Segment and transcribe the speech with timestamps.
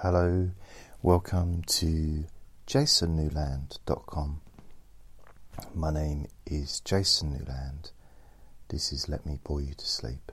[0.00, 0.50] Hello,
[1.00, 2.26] welcome to
[2.66, 4.42] jasonnewland.com.
[5.74, 7.92] My name is Jason Newland.
[8.68, 10.32] This is Let Me Bore You to Sleep.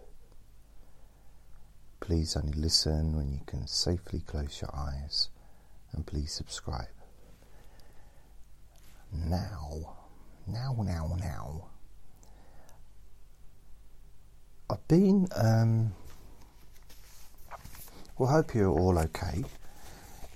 [2.01, 5.29] Please only listen when you can safely close your eyes
[5.93, 6.89] and please subscribe.
[9.13, 9.95] Now,
[10.45, 11.67] now, now, now.
[14.69, 15.93] I've been, um,
[18.17, 19.43] well, hope you're all okay.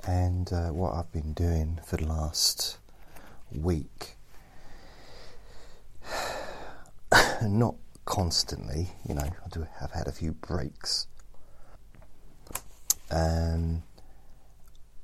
[0.05, 2.77] And uh, what I've been doing for the last
[3.51, 4.15] week,
[7.43, 11.07] not constantly, you know, I do have had a few breaks.
[13.11, 13.83] Um,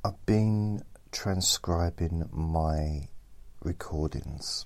[0.03, 3.07] I've been transcribing my
[3.63, 4.65] recordings,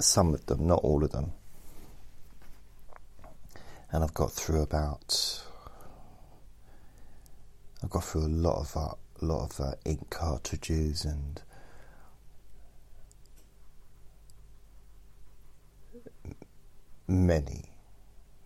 [0.00, 1.32] some of them, not all of them,
[3.92, 5.44] and I've got through about.
[7.82, 11.40] I've got through a lot of uh, a lot of uh, ink cartridges and
[17.08, 17.64] many,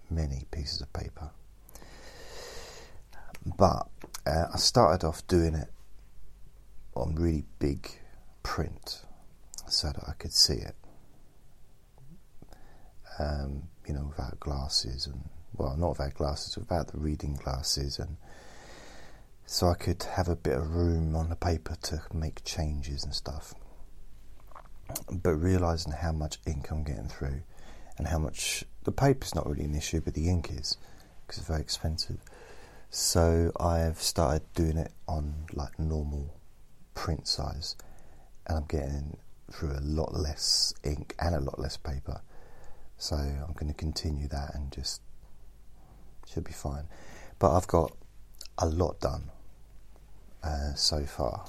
[0.09, 1.31] many pieces of paper.
[3.45, 3.89] But
[4.25, 5.69] uh, I started off doing it
[6.95, 7.91] on really big
[8.43, 9.03] print
[9.69, 10.77] so that I could see it.
[13.19, 18.17] Um, you know, without glasses and well, not without glasses, without the reading glasses, and
[19.53, 23.15] so I could have a bit of room on the paper to make changes and
[23.15, 23.53] stuff.
[25.13, 27.43] But realizing how much ink I'm getting through,
[27.99, 30.79] and how much the paper's not really an issue, but the ink is
[31.27, 32.17] because it's very expensive.
[32.89, 36.35] So I've started doing it on like normal
[36.95, 37.77] print size,
[38.47, 39.19] and I'm getting
[39.51, 42.23] through a lot less ink and a lot less paper.
[42.97, 45.03] So I'm going to continue that and just
[46.33, 46.85] should be fine.
[47.39, 47.95] But I've got
[48.57, 49.31] a lot done
[50.43, 51.47] uh, so far.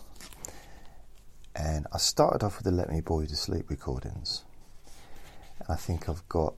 [1.56, 4.44] And I started off with the Let Me Bore You to Sleep recordings.
[5.70, 6.56] I think I've got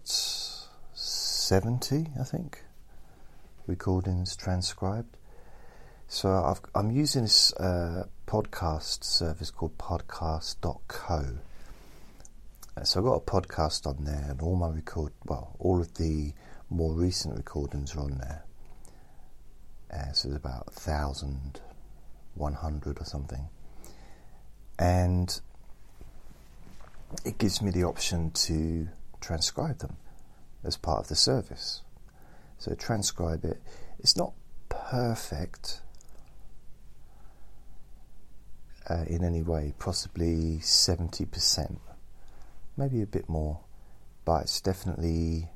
[0.94, 2.64] 70, I think,
[3.68, 5.18] recordings transcribed.
[6.08, 11.40] So i am using this uh, podcast service called podcast.co.
[12.78, 15.94] Uh, so I've got a podcast on there, and all my record, well, all of
[15.96, 16.34] the
[16.70, 18.46] more recent recordings are on there.
[19.92, 20.74] Uh, so there's about
[22.36, 23.50] 1,100 or something.
[24.78, 25.40] And
[27.24, 28.90] it gives me the option to
[29.22, 29.98] transcribe them
[30.64, 31.82] as part of the service.
[32.58, 33.62] So transcribe it.
[34.00, 34.34] It's not
[34.70, 35.82] perfect
[38.90, 41.78] uh, in any way, possibly 70%,
[42.78, 43.60] maybe a bit more,
[44.26, 45.50] but it's definitely.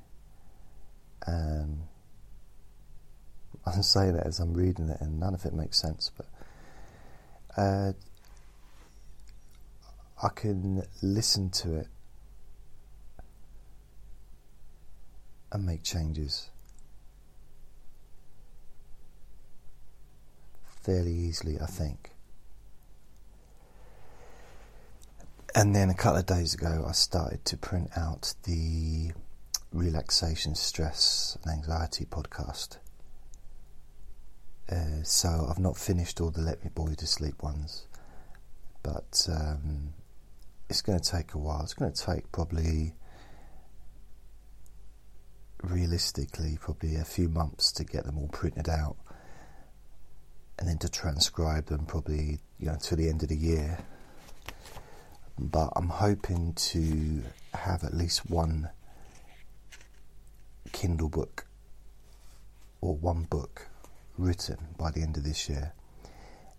[1.27, 1.83] Um,
[3.65, 6.25] I'm saying it as I'm reading it, and none of it makes sense, but
[7.57, 7.93] uh,
[10.21, 11.87] I can listen to it
[15.51, 16.49] and make changes
[20.81, 22.11] fairly easily, I think.
[25.55, 29.11] And then a couple of days ago, I started to print out the
[29.73, 32.77] relaxation, stress, and anxiety podcast.
[34.71, 37.87] Uh, so I've not finished all the Let Me You to Sleep ones,
[38.83, 39.93] but um,
[40.69, 41.63] it's going to take a while.
[41.63, 42.93] It's going to take probably,
[45.63, 48.97] realistically, probably a few months to get them all printed out,
[50.59, 53.79] and then to transcribe them probably you know to the end of the year
[55.39, 58.69] but I'm hoping to have at least one
[60.73, 61.47] Kindle book
[62.81, 63.67] or one book
[64.19, 65.73] written by the end of this year.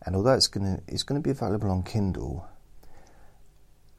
[0.05, 2.49] And although it's going to it's going to be available on Kindle,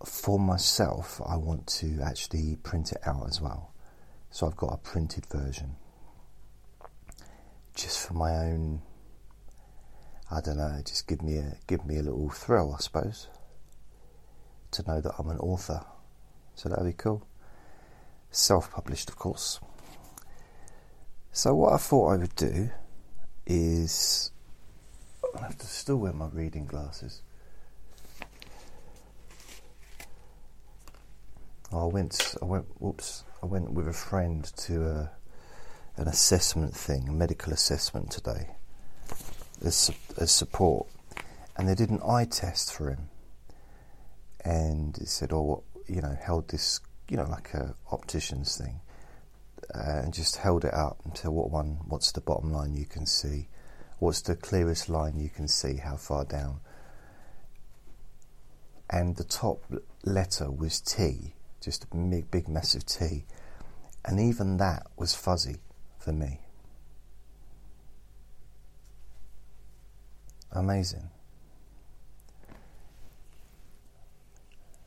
[0.03, 3.73] for myself, I want to actually print it out as well.
[4.31, 5.75] So I've got a printed version,
[7.75, 8.81] just for my own.
[10.33, 13.28] I don't know, just give me a give me a little thrill, I suppose
[14.72, 15.85] to know that I'm an author.
[16.55, 17.25] So that'd be cool.
[18.31, 19.59] Self published, of course.
[21.31, 22.72] So, what I thought I would do
[23.46, 24.32] is.
[25.38, 27.22] I have to still wear my reading glasses.
[31.72, 35.11] I went, I went, whoops, I went with a friend to a,
[35.96, 38.49] an assessment thing, a medical assessment today,
[39.64, 40.87] as, as support,
[41.55, 43.08] and they did an eye test for him
[44.44, 46.79] and it said, "Oh, what you know, held this,
[47.09, 48.91] you know, like a optician's thing, uh,
[49.73, 53.06] Uh, and just held it up until what one, what's the bottom line you can
[53.06, 53.47] see,
[54.02, 55.76] What's the clearest line you can see?
[55.76, 56.59] How far down?
[58.90, 59.64] And the top
[60.03, 63.26] letter was T, just a big, big massive T.
[64.03, 65.58] And even that was fuzzy
[66.00, 66.40] for me.
[70.52, 71.12] Amazing.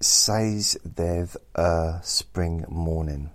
[0.00, 3.30] says they've a spring morning.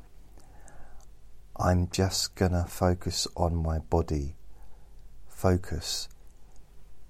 [1.58, 4.36] I'm just gonna focus on my body.
[5.28, 6.10] Focus.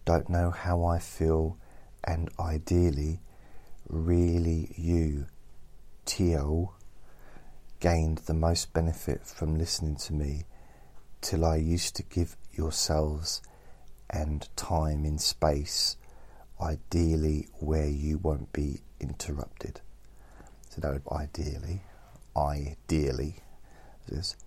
[0.06, 1.58] Don't know how I feel,
[2.04, 3.20] and ideally,
[3.90, 5.26] really you,
[6.08, 6.74] Tio,
[7.82, 10.46] gained the most benefit from listening to me
[11.20, 13.42] till I used to give yourselves
[14.10, 15.98] and time in space,
[16.62, 19.82] ideally where you won't be interrupted.
[20.70, 21.84] So that would ideally,
[22.36, 23.36] ideally,
[24.08, 24.38] this.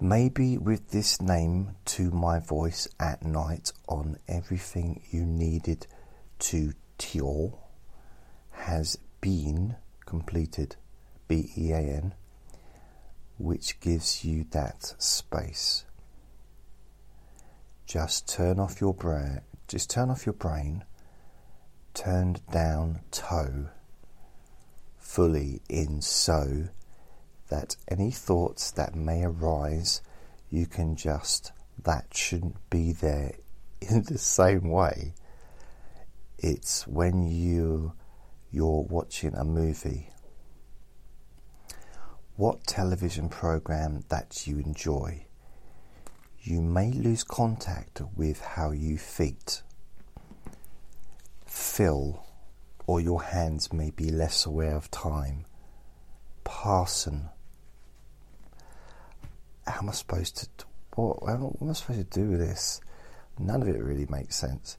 [0.00, 5.86] Maybe with this name to my voice at night on everything you needed
[6.38, 7.58] to Tio
[8.52, 9.76] has been
[10.10, 10.74] completed,
[11.28, 12.14] B E A N,
[13.38, 15.84] which gives you that space.
[17.86, 20.82] Just turn off your brain, just turn off your brain,
[21.94, 23.68] turned down toe,
[24.98, 26.64] fully in so
[27.48, 30.02] that any thoughts that may arise,
[30.50, 31.52] you can just,
[31.84, 33.34] that shouldn't be there
[33.80, 35.14] in the same way.
[36.36, 37.92] It's when you
[38.50, 40.08] you're watching a movie,
[42.36, 45.24] what television program that you enjoy,
[46.42, 49.62] you may lose contact with how you feet
[51.46, 52.26] feel,
[52.86, 55.44] or your hands may be less aware of time.
[56.44, 57.28] Parson.
[59.66, 60.64] How am I supposed to?
[60.96, 62.80] What, what am I supposed to do with this?
[63.38, 64.76] None of it really makes sense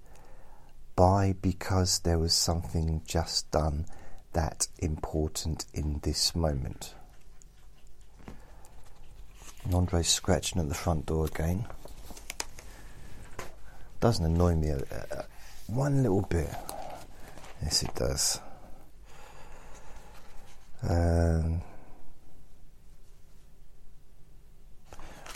[1.01, 3.87] by because there was something just done
[4.33, 6.93] that important in this moment.
[9.65, 11.65] And Andre's scratching at the front door again.
[13.99, 15.25] Doesn't annoy me a, a,
[15.65, 16.53] one little bit.
[17.63, 18.39] Yes, it does.
[20.87, 21.63] Um,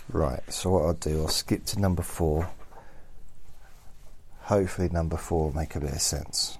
[0.10, 2.51] right, so what I'll do, I'll skip to number four
[4.46, 6.60] Hopefully, number four will make a bit of sense.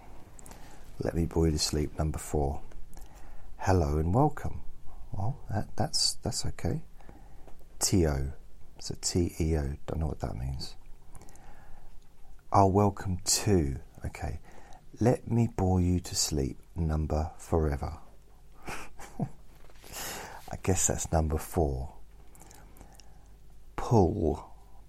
[1.00, 1.96] Let me bore you to sleep.
[2.00, 2.62] Number four.
[3.60, 4.62] Hello and welcome.
[5.12, 6.82] Well, that, that's that's okay.
[7.80, 8.32] T-O.
[8.80, 9.76] It's a T-E-O.
[9.86, 10.74] Don't know what that means.
[12.52, 13.76] I'll welcome to.
[14.04, 14.40] Okay.
[15.00, 16.58] Let me bore you to sleep.
[16.76, 18.00] Number forever.
[18.68, 21.94] I guess that's number four.
[23.76, 24.44] Pull.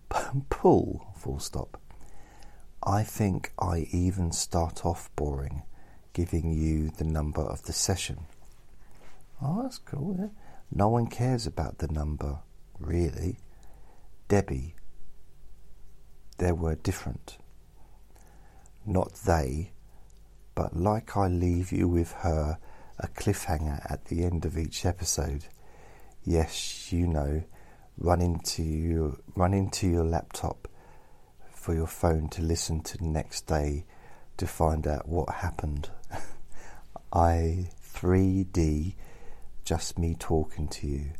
[0.48, 1.06] Pull.
[1.18, 1.78] Full stop.
[2.86, 5.64] I think I even start off boring,
[6.12, 8.26] giving you the number of the session.
[9.42, 10.16] Oh, that's cool.
[10.18, 10.28] Yeah?
[10.72, 12.38] No one cares about the number
[12.78, 13.38] really.
[14.28, 14.74] Debbie.
[16.38, 17.38] They were different.
[18.84, 19.72] Not they,
[20.54, 22.58] but like I leave you with her,
[22.98, 25.46] a cliffhanger at the end of each episode.
[26.24, 27.42] Yes, you know,
[27.98, 30.68] run into your, run into your laptop
[31.66, 33.84] for your phone to listen to the next day
[34.36, 35.90] to find out what happened.
[37.12, 38.94] I 3D,
[39.64, 41.10] just me talking to you.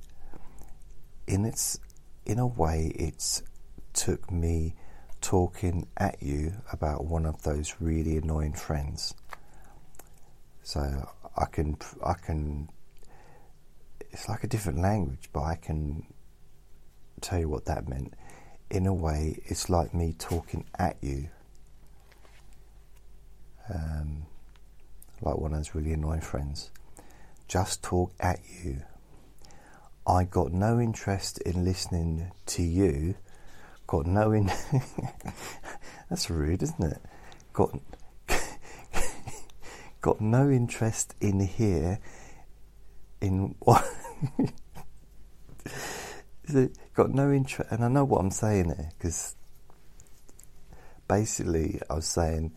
[1.26, 1.80] In its,
[2.24, 3.42] in a way, it's
[3.92, 4.76] took me
[5.20, 9.16] talking at you about one of those really annoying friends.
[10.62, 12.68] So I can I can.
[14.12, 16.06] It's like a different language, but I can
[17.20, 18.14] tell you what that meant.
[18.70, 21.28] In a way, it's like me talking at you.
[23.72, 24.26] Um,
[25.20, 26.70] like one of those really annoying friends.
[27.48, 28.82] Just talk at you.
[30.06, 33.16] I got no interest in listening to you.
[33.86, 34.50] Got no in.
[36.10, 37.00] That's rude, isn't it?
[37.52, 37.78] Got
[40.00, 41.98] got no interest in here
[43.20, 43.84] in what
[46.94, 49.34] got no interest and I know what I'm saying there because
[51.08, 52.52] basically I was saying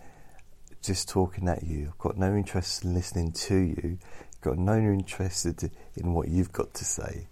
[0.81, 3.97] just talking at you I've got no interest in listening to you
[4.41, 5.45] got no interest
[5.97, 7.27] in what you've got to say.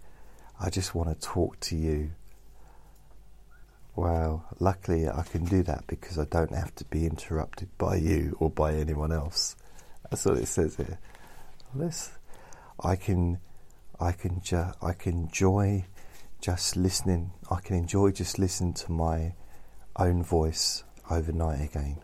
[0.60, 2.12] I just want to talk to you.
[3.96, 8.36] Well luckily I can do that because I don't have to be interrupted by you
[8.40, 9.56] or by anyone else.
[10.10, 11.00] That's what it says here.
[11.76, 12.12] This,
[12.80, 13.40] I can,
[14.00, 15.86] I can, ju- I can enjoy
[16.42, 17.32] just listening.
[17.50, 19.34] I can enjoy just listening to my
[19.96, 22.02] own voice overnight again.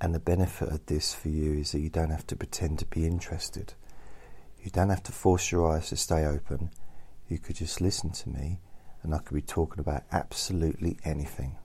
[0.00, 2.86] And the benefit of this for you is that you don't have to pretend to
[2.86, 3.74] be interested.
[4.62, 6.70] You don't have to force your eyes to stay open.
[7.28, 8.60] You could just listen to me,
[9.02, 11.56] and I could be talking about absolutely anything.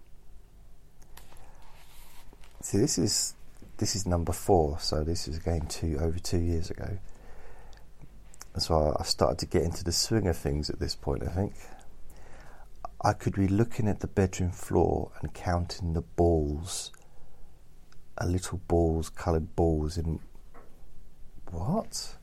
[2.62, 3.36] See, this is
[3.78, 6.98] this is number four, so this is again two over two years ago.
[8.62, 11.24] So I've started to get into the swing of things at this point.
[11.24, 11.54] I think
[13.02, 16.92] I could be looking at the bedroom floor and counting the balls,
[18.18, 20.20] a little balls, coloured balls in
[21.52, 22.16] what?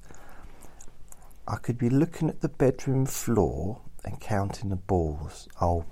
[1.46, 5.48] I could be looking at the bedroom floor and counting the balls.
[5.60, 5.84] Oh,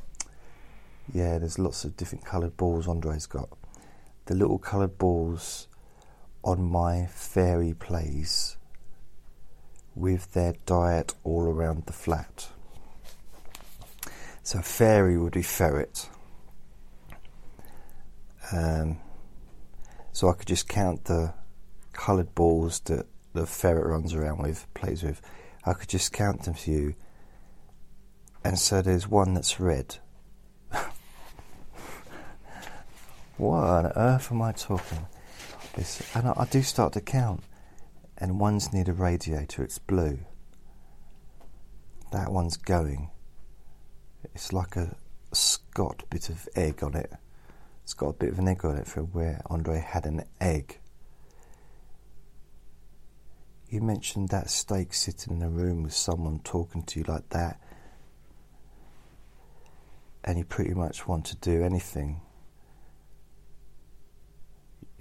[1.12, 3.48] yeah, there's lots of different coloured balls Andre's got
[4.26, 5.68] the little coloured balls
[6.44, 8.56] on my fairy plays
[9.94, 12.48] with their diet all around the flat.
[14.42, 16.08] So fairy would be ferret.
[18.52, 18.98] Um,
[20.12, 21.32] so I could just count the
[21.92, 25.22] coloured balls that the ferret runs around with, plays with.
[25.64, 26.94] I could just count them for you.
[28.44, 29.98] And so there's one that's red.
[33.36, 35.06] what on earth am I talking?
[36.14, 37.42] And I, I do start to count,
[38.22, 40.20] and one's near the radiator, it's blue.
[42.12, 43.10] That one's going.
[44.32, 44.94] It's like a
[45.32, 47.12] Scott bit of egg on it.
[47.82, 50.78] It's got a bit of an egg on it from where Andre had an egg.
[53.68, 57.60] You mentioned that steak sitting in a room with someone talking to you like that,
[60.22, 62.20] and you pretty much want to do anything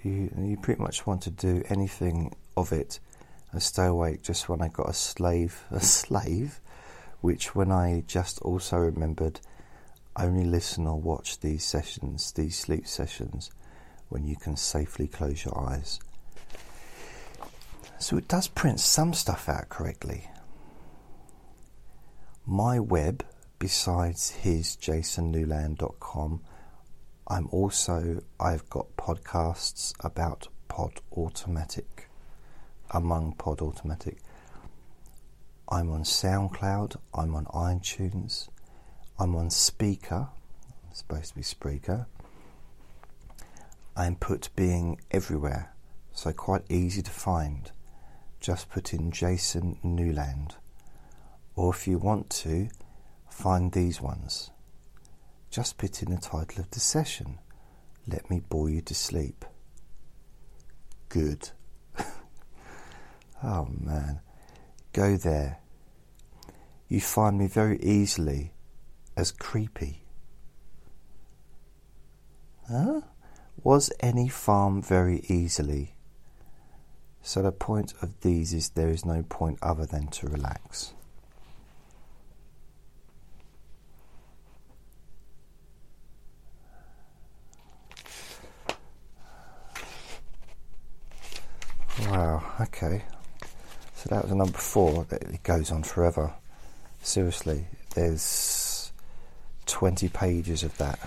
[0.04, 3.00] you, you pretty much want to do anything of it
[3.52, 6.60] and stay awake just when I got a slave, a slave,
[7.20, 9.40] which when I just also remembered
[10.16, 13.50] only listen or watch these sessions, these sleep sessions,
[14.08, 16.00] when you can safely close your eyes.
[17.98, 20.28] So it does print some stuff out correctly.
[22.44, 23.24] My web,
[23.58, 26.40] besides his jasonnewland.com,
[27.28, 31.91] I'm also I've got podcasts about Pod Automatic,
[32.92, 34.18] among Pod Automatic.
[35.68, 36.96] I'm on SoundCloud.
[37.14, 38.48] I'm on iTunes.
[39.18, 40.28] I'm on Speaker.
[40.84, 42.06] I'm supposed to be Spreaker.
[43.96, 45.74] I'm put being everywhere,
[46.12, 47.70] so quite easy to find.
[48.40, 50.56] Just put in Jason Newland,
[51.54, 52.68] or if you want to,
[53.30, 54.50] find these ones.
[55.50, 57.38] Just put in the title of the session.
[58.06, 59.44] Let me bore you to sleep.
[61.08, 61.50] Good.
[63.44, 64.20] Oh man,
[64.92, 65.58] go there.
[66.88, 68.52] You find me very easily
[69.16, 70.02] as creepy.
[72.68, 73.00] Huh?
[73.64, 75.94] Was any farm very easily?
[77.22, 80.92] So the point of these is there is no point other than to relax.
[92.08, 93.04] Wow, okay.
[94.02, 95.06] So that was number four.
[95.12, 96.34] It goes on forever.
[97.02, 98.90] Seriously, there's
[99.66, 100.98] 20 pages of that.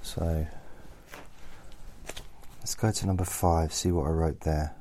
[0.00, 0.46] So
[2.60, 4.74] let's go to number five, see what I wrote there.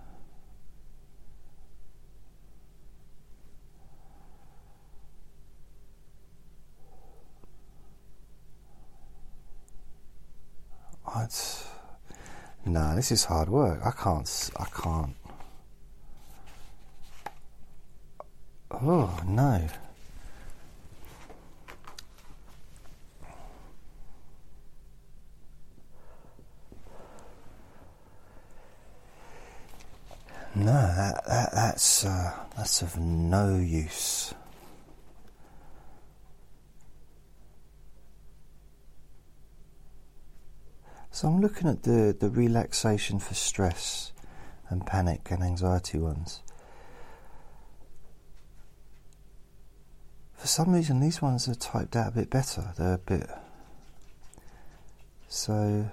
[12.65, 13.79] No, this is hard work.
[13.86, 14.50] I can't.
[14.58, 15.15] I can't.
[18.79, 19.67] Oh no.
[30.53, 34.34] No, that, that that's uh, that's of no use.
[41.12, 44.12] So I'm looking at the, the relaxation for stress
[44.69, 46.43] and panic and anxiety ones.
[50.38, 52.74] For some reason, these ones are typed out a bit better.
[52.77, 53.29] They're a bit.
[55.27, 55.89] So.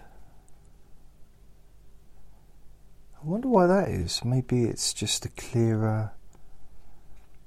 [3.20, 4.22] I wonder why that is.
[4.22, 6.12] Maybe it's just a clearer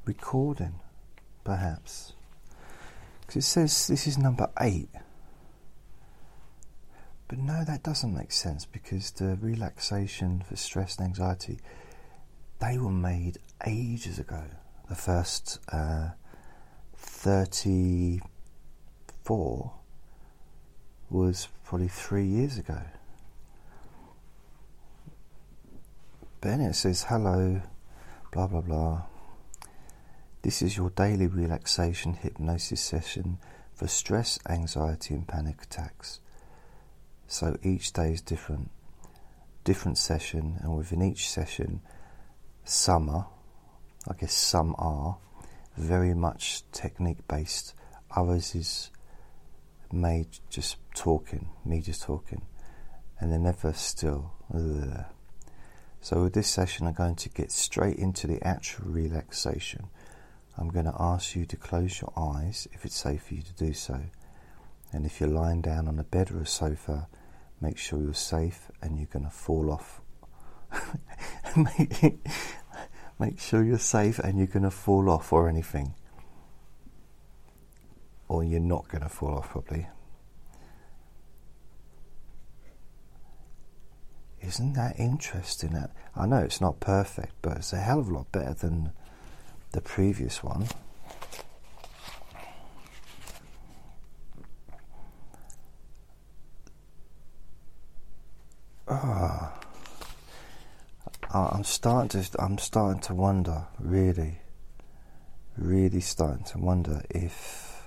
[0.06, 0.80] recording,
[1.44, 2.14] perhaps.
[3.22, 4.90] Because it says this is number eight.
[7.28, 11.60] But no, that doesn't make sense because the relaxation for stress and anxiety,
[12.60, 13.38] they were made
[13.68, 14.46] ages ago.
[14.90, 16.10] The first uh,
[17.18, 19.74] 34
[21.10, 22.82] was probably three years ago.
[26.44, 27.64] It says, hello,
[28.32, 29.02] blah blah blah.
[30.44, 33.40] This is your daily relaxation hypnosis session
[33.74, 36.20] for stress, anxiety, and panic attacks.
[37.28, 38.70] So each day is different,
[39.64, 41.82] different session, and within each session,
[42.64, 43.28] some are,
[44.08, 45.18] I guess some are,
[45.78, 47.74] very much technique based.
[48.16, 48.92] Others is
[49.92, 52.42] made just talking, me just talking,
[53.20, 54.34] and they're never still.
[54.54, 55.06] Ugh.
[56.02, 59.88] So, with this session, I'm going to get straight into the actual relaxation.
[60.58, 63.54] I'm going to ask you to close your eyes if it's safe for you to
[63.54, 64.02] do so.
[64.92, 67.08] And if you're lying down on a bed or a sofa,
[67.62, 70.02] make sure you're safe and you're going to fall off.
[73.20, 75.94] make sure you're safe and you're going to fall off or anything.
[78.28, 79.88] Or you're not going to fall off, probably.
[84.42, 85.78] Isn't that interesting?
[86.16, 88.92] I know it's not perfect, but it's a hell of a lot better than
[89.72, 90.68] the previous one.
[98.90, 99.57] Ah, oh,
[101.34, 102.42] I'm starting to.
[102.42, 104.40] I'm starting to wonder, really,
[105.58, 107.86] really starting to wonder if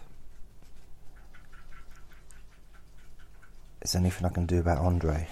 [3.81, 5.27] there's anything I can do about Andre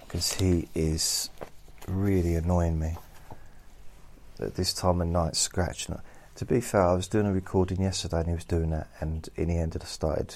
[0.00, 1.30] because he is
[1.86, 2.96] really annoying me
[4.40, 6.00] at this time of night, scratching.
[6.34, 9.28] To be fair, I was doing a recording yesterday and he was doing that, and
[9.36, 10.34] in the end, I started.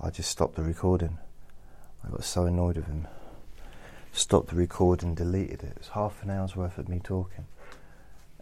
[0.00, 1.18] I just stopped the recording.
[2.04, 3.08] I got so annoyed with him
[4.12, 5.70] stopped the recording, deleted it.
[5.70, 7.46] It was half an hour's worth of me talking.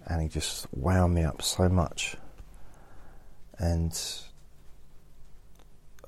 [0.06, 2.16] And he just wound me up so much.
[3.58, 3.92] And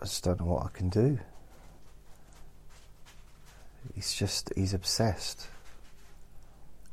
[0.00, 1.18] I just don't know what I can do.
[3.94, 5.48] He's just, he's obsessed.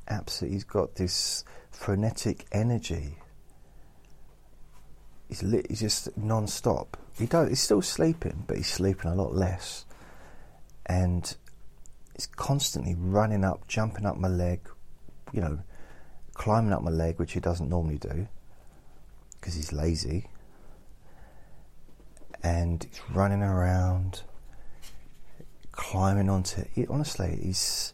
[0.08, 3.18] Absolutely, he's got this frenetic energy.
[5.28, 6.98] He's, lit, he's just non stop.
[7.18, 9.86] He does, he's still sleeping, but he's sleeping a lot less.
[10.86, 11.36] And
[12.16, 14.62] is constantly running up, jumping up my leg,
[15.32, 15.60] you know,
[16.34, 18.28] climbing up my leg, which he doesn't normally do
[19.40, 20.28] because he's lazy.
[22.42, 24.24] And he's running around,
[25.72, 26.90] climbing onto it.
[26.90, 27.94] Honestly, he's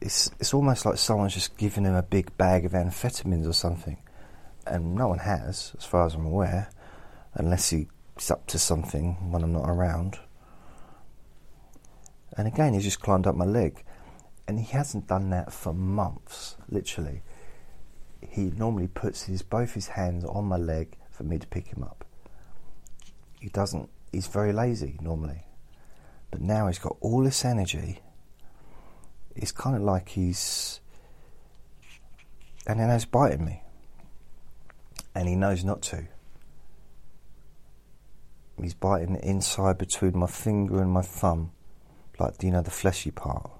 [0.00, 3.98] it's it's almost like someone's just giving him a big bag of amphetamines or something,
[4.66, 6.70] and no one has, as far as I'm aware,
[7.34, 7.86] unless he's
[8.30, 10.18] up to something when I'm not around.
[12.36, 13.84] And again, he just climbed up my leg.
[14.46, 17.22] And he hasn't done that for months, literally.
[18.20, 21.82] He normally puts his both his hands on my leg for me to pick him
[21.82, 22.04] up.
[23.40, 25.44] He doesn't, he's very lazy normally.
[26.30, 28.00] But now he's got all this energy.
[29.34, 30.80] It's kind of like he's.
[32.66, 33.62] And then he's biting me.
[35.14, 36.06] And he knows not to.
[38.60, 41.52] He's biting inside between my finger and my thumb
[42.20, 43.50] like you know the fleshy part.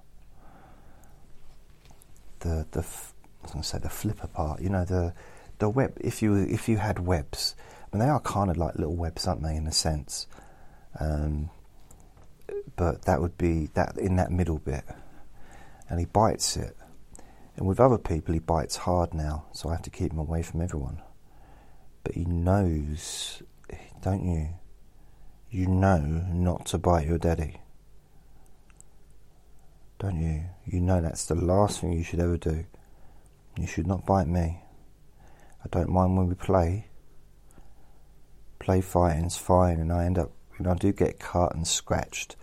[2.41, 4.61] the the I was going to say the flipper part.
[4.61, 5.13] You know the
[5.59, 5.97] the web.
[5.99, 7.55] If you if you had webs,
[7.91, 9.55] I mean they are kind of like little webs, aren't they?
[9.55, 10.27] In a sense.
[10.99, 11.49] Um,
[12.75, 14.83] but that would be that in that middle bit,
[15.89, 16.75] and he bites it.
[17.55, 20.41] And with other people, he bites hard now, so I have to keep him away
[20.41, 21.01] from everyone.
[22.03, 23.43] But he knows,
[24.01, 24.49] don't you?
[25.49, 27.60] You know not to bite your daddy.
[30.01, 30.45] Don't you?
[30.65, 32.65] You know that's the last thing you should ever do.
[33.55, 34.63] You should not bite me.
[35.63, 36.87] I don't mind when we play.
[38.57, 42.35] Play fighting's fine, and I end up, you know, I do get cut and scratched,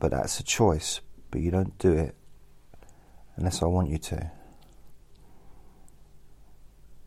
[0.00, 1.00] but that's a choice.
[1.30, 2.16] But you don't do it
[3.36, 4.32] unless I want you to.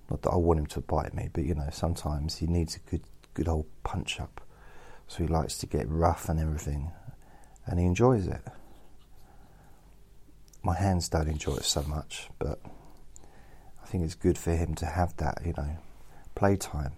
[0.09, 2.89] Not that I want him to bite me, but you know, sometimes he needs a
[2.89, 4.39] good, good old punch up.
[5.09, 6.93] So he likes to get rough and everything,
[7.65, 8.41] and he enjoys it.
[10.63, 12.59] My hands don't enjoy it so much, but
[13.81, 15.77] I think it's good for him to have that, you know,
[16.35, 16.93] playtime.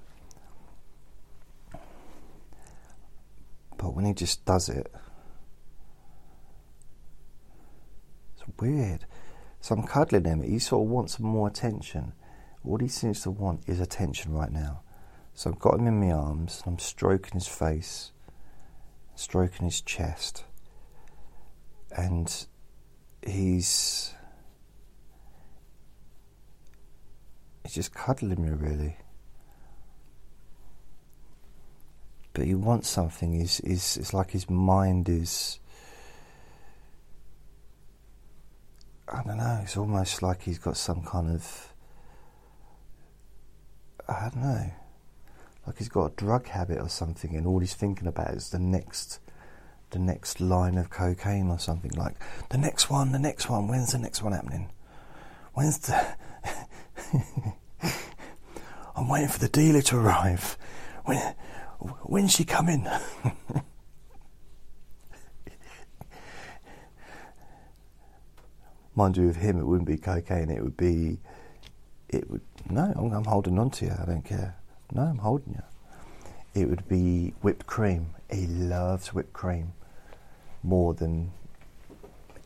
[3.77, 4.93] But when he just does it,
[8.33, 9.05] it's weird.
[9.61, 10.41] So I'm cuddling him.
[10.41, 12.13] He sort of wants more attention.
[12.63, 14.81] What he seems to want is attention right now.
[15.33, 18.11] So I've got him in my arms and I'm stroking his face,
[19.15, 20.43] stroking his chest,
[21.95, 22.45] and
[23.25, 24.13] he's
[27.63, 28.97] he's just cuddling me really.
[32.33, 33.31] But he wants something.
[33.31, 35.59] He's, he's, it's like his mind is.
[39.07, 39.59] I don't know.
[39.61, 41.73] It's almost like he's got some kind of
[44.07, 44.71] I don't know,
[45.65, 48.59] like he's got a drug habit or something, and all he's thinking about is the
[48.59, 49.19] next,
[49.93, 51.91] the next line of cocaine or something.
[51.91, 52.15] Like
[52.49, 53.67] the next one, the next one.
[53.67, 54.71] When's the next one happening?
[55.53, 56.05] When's the?
[58.95, 60.57] I'm waiting for the dealer to arrive.
[61.05, 61.17] When,
[62.03, 62.87] when's she coming?
[68.95, 70.51] Mind you, with him, it wouldn't be cocaine.
[70.51, 71.19] It would be
[72.09, 72.93] it would no.
[72.95, 73.91] I'm, I'm, holding on to you.
[73.99, 74.55] I don't care.
[74.91, 75.61] No, I'm holding you.
[76.59, 78.15] It would be whipped cream.
[78.31, 79.73] He loves whipped cream
[80.63, 81.31] more than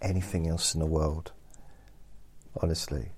[0.01, 1.32] anything else in the world.
[2.62, 3.10] Honestly,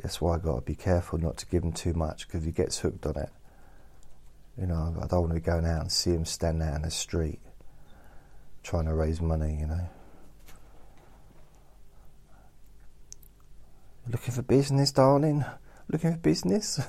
[0.00, 2.52] that's why I've got to be careful not to give him too much because he
[2.52, 3.30] gets hooked on it.
[4.56, 6.82] You know, I don't want to be going out and see him standing out in
[6.82, 7.40] the street
[8.62, 9.58] trying to raise money.
[9.60, 9.88] You know.
[14.08, 15.44] Looking for business, darling?
[15.88, 16.80] Looking for business?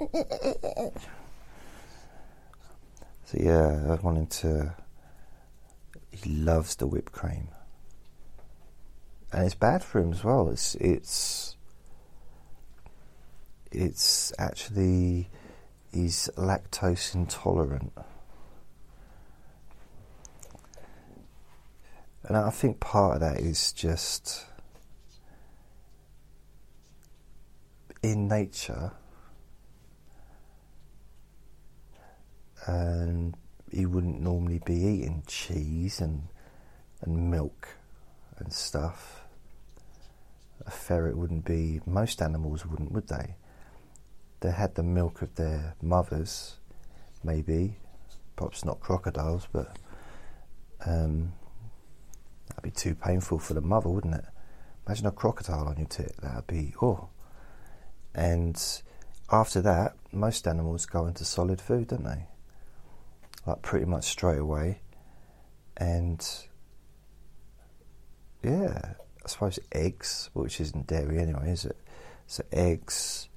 [3.26, 4.74] so, yeah, I wanted to.
[6.12, 7.48] He loves the whipped cream.
[9.32, 10.48] And it's bad for him as well.
[10.48, 10.76] It's.
[10.76, 11.56] It's.
[13.72, 15.28] It's actually.
[15.92, 17.92] He's lactose intolerant.
[22.22, 24.46] And I think part of that is just
[28.02, 28.92] in nature,
[32.66, 33.34] and
[33.70, 36.28] he wouldn't normally be eating cheese and
[37.02, 37.68] and milk
[38.38, 39.24] and stuff.
[40.66, 41.80] A ferret wouldn't be.
[41.86, 43.36] Most animals wouldn't, would they?
[44.40, 46.56] They had the milk of their mothers,
[47.22, 47.76] maybe.
[48.36, 49.78] Perhaps not crocodiles, but
[50.84, 51.32] um,
[52.48, 54.24] that'd be too painful for the mother, wouldn't it?
[54.86, 56.14] Imagine a crocodile on your tit.
[56.22, 57.08] That'd be oh.
[58.14, 58.62] And
[59.30, 62.26] after that, most animals go into solid food, don't they?
[63.46, 64.80] Like pretty much straight away.
[65.76, 66.26] And
[68.42, 71.76] yeah, I suppose eggs, which isn't dairy anyway, is it?
[72.26, 73.28] So eggs.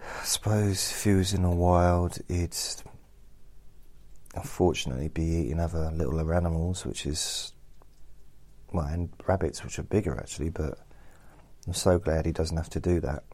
[0.00, 2.56] I suppose if he was in the wild, he'd
[4.34, 7.52] unfortunately be eating other little animals, which is
[8.72, 10.78] well, and rabbits, which are bigger actually, but
[11.66, 13.24] I'm so glad he doesn't have to do that.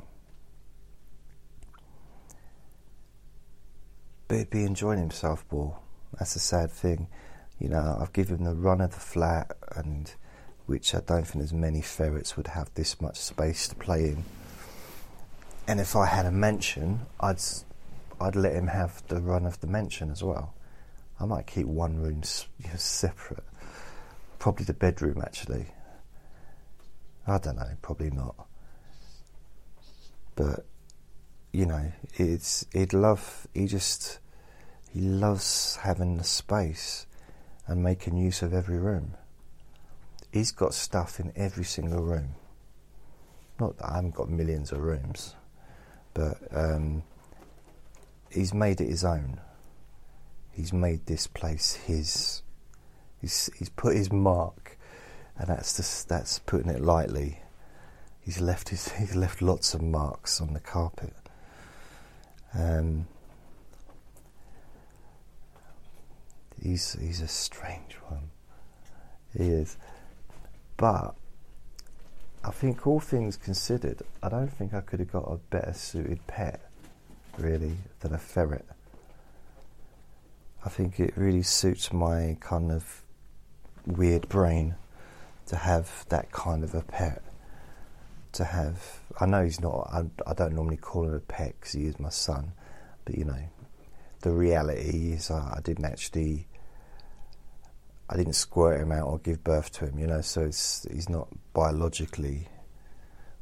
[4.29, 5.79] But he'd be enjoying himself more.
[6.19, 7.09] That's a sad thing.
[7.59, 10.13] You know, I've given him the run of the flat, and
[10.67, 14.25] which I don't think as many ferrets would have this much space to play in.
[15.67, 17.41] And if I had a mansion, I'd
[18.21, 20.55] I'd let him have the run of the mansion as well.
[21.21, 23.45] I might keep one room separate,
[24.39, 25.67] probably the bedroom actually.
[27.27, 28.35] I don't know, probably not.
[30.35, 30.65] But
[31.53, 33.47] you know, it's he'd love.
[33.55, 34.19] He just
[34.91, 37.07] he loves having the space
[37.67, 39.15] and making use of every room.
[40.33, 42.35] he's got stuff in every single room.
[43.61, 45.35] Not that I haven't got millions of rooms,
[46.15, 47.03] but um,
[48.31, 49.41] he's made it his own.
[50.53, 52.43] He's made this place his.
[53.21, 54.79] He's he's put his mark,
[55.39, 57.41] and that's just that's putting it lightly.
[58.21, 61.15] He's left his he's left lots of marks on the carpet.
[62.55, 63.07] Um,
[66.63, 68.31] he's he's a strange one.
[69.37, 69.77] He is,
[70.77, 71.15] but
[72.45, 76.27] I think all things considered, I don't think I could have got a better suited
[76.27, 76.61] pet,
[77.39, 78.67] really, than a ferret.
[80.65, 83.03] I think it really suits my kind of
[83.87, 84.75] weird brain
[85.47, 87.23] to have that kind of a pet.
[88.33, 91.73] To have, I know he's not, I, I don't normally call him a pet because
[91.73, 92.53] he is my son,
[93.05, 93.43] but you know,
[94.21, 96.47] the reality is I, I didn't actually,
[98.09, 101.29] I didn't squirt him out or give birth to him, you know, so he's not
[101.53, 102.49] biologically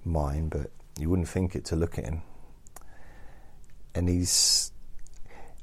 [0.04, 2.22] mine, but you wouldn't think it to look at him.
[3.94, 4.72] And he's,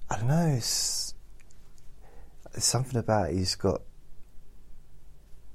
[0.10, 1.13] I don't know, it's,
[2.58, 3.82] something about he's got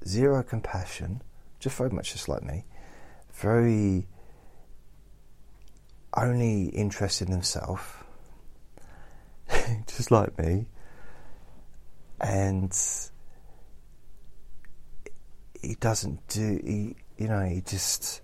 [0.06, 1.22] zero compassion,
[1.58, 2.64] just very much just like me,
[3.32, 4.06] very
[6.16, 8.04] only interested in himself,
[9.86, 10.66] just like me,
[12.20, 12.76] and
[15.60, 18.20] he doesn't do he you know he just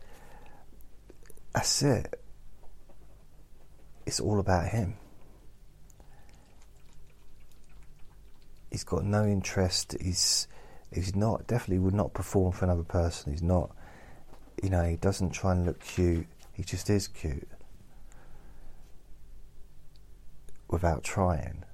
[1.55, 2.21] that's it
[4.07, 4.97] it's all about him
[8.73, 10.49] he's got no interest he's
[10.93, 13.33] he's not definitely would not perform for another person.
[13.33, 13.71] He's not,
[14.63, 16.27] you know, he doesn't try and look cute.
[16.53, 17.49] He just is cute
[20.69, 21.65] without trying.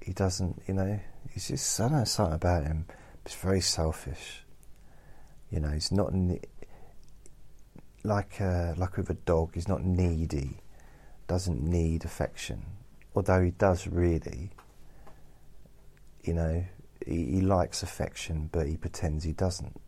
[0.00, 1.00] He doesn't, you know,
[1.30, 2.86] he's just I know something about him.
[3.24, 4.44] He's very selfish.
[5.50, 6.12] You know, he's not
[8.02, 9.52] like uh, like with a dog.
[9.54, 10.58] He's not needy.
[11.26, 12.64] Doesn't need affection,
[13.14, 14.50] although he does really.
[16.22, 16.64] You know,
[17.06, 19.80] he, he likes affection, but he pretends he doesn't.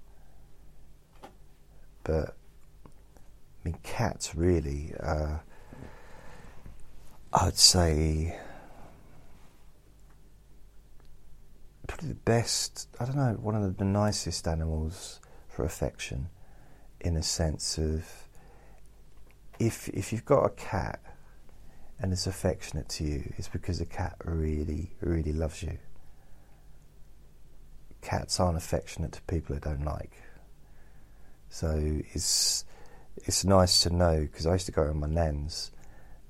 [2.05, 2.37] But
[2.85, 4.95] I mean, cats really.
[4.99, 5.39] Uh,
[7.37, 8.39] I'd say
[11.87, 12.89] probably the best.
[12.99, 13.37] I don't know.
[13.41, 16.29] One of the nicest animals for affection,
[17.01, 18.05] in a sense of
[19.59, 21.01] if if you've got a cat
[22.01, 25.79] and it's affectionate to you, it's because the cat really, really loves you
[28.07, 30.13] cats aren't affectionate to people they don't like.
[31.49, 32.65] So it's
[33.17, 35.73] it's nice to know because I used to go around my nan's,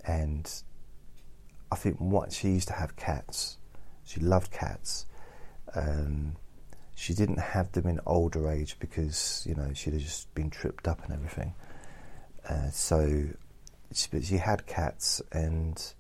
[0.04, 0.50] and
[1.76, 3.58] I think what she used to have cats.
[4.02, 5.04] She loved cats.
[5.74, 6.36] Um,
[6.94, 10.88] she didn't have them in older age because you know she'd have just been tripped
[10.88, 11.52] up and everything.
[12.48, 13.26] Uh, so,
[13.92, 15.92] she, but she had cats and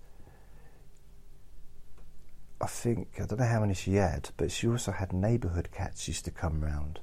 [2.58, 6.08] I think I don't know how many she had, but she also had neighbourhood cats
[6.08, 7.00] used to come round.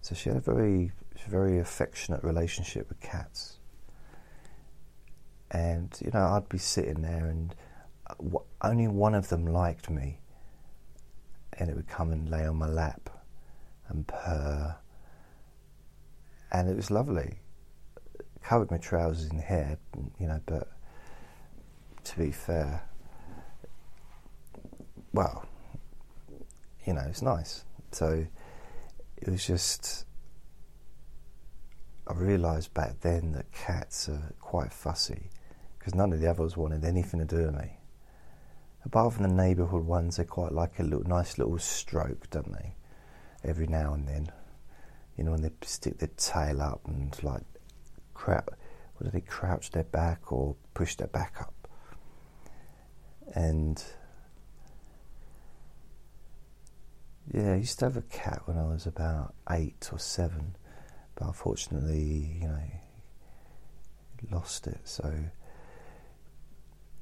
[0.00, 0.92] So she had a very,
[1.28, 3.57] very affectionate relationship with cats.
[5.50, 7.54] And you know, I'd be sitting there, and
[8.08, 10.20] uh, only one of them liked me,
[11.54, 13.10] and it would come and lay on my lap
[13.88, 14.76] and purr,
[16.52, 17.40] and it was lovely.
[18.42, 19.78] Covered my trousers in hair,
[20.18, 20.68] you know, but
[22.04, 22.88] to be fair
[25.12, 25.44] well,
[26.86, 27.64] you know, it's nice.
[27.92, 28.26] So
[29.16, 30.04] it was just,
[32.06, 35.30] I realised back then that cats are quite fussy
[35.88, 37.78] because none of the others wanted anything to do with me.
[38.84, 42.74] Apart from the neighbourhood ones, they quite like a little nice little stroke, don't they?
[43.42, 44.30] Every now and then,
[45.16, 47.44] you know, when they stick their tail up and like
[48.12, 48.50] crap,
[48.96, 51.54] what do they crouch their back or push their back up?
[53.34, 53.82] And
[57.32, 60.54] Yeah, I used to have a cat when I was about eight or seven,
[61.14, 62.62] but unfortunately, you know,
[64.30, 64.80] lost it.
[64.84, 65.14] So,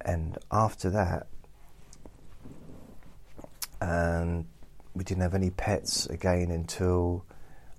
[0.00, 1.26] and after that,
[3.80, 4.46] um,
[4.94, 7.24] we didn't have any pets again until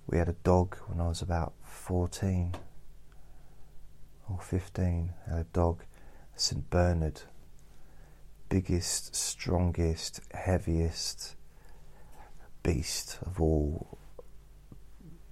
[0.06, 2.54] we had a dog when I was about 14
[4.30, 5.10] or 15.
[5.26, 5.82] I had a dog,
[6.36, 6.68] St.
[6.70, 7.22] Bernard,
[8.48, 11.34] biggest, strongest, heaviest
[12.62, 13.98] beast of all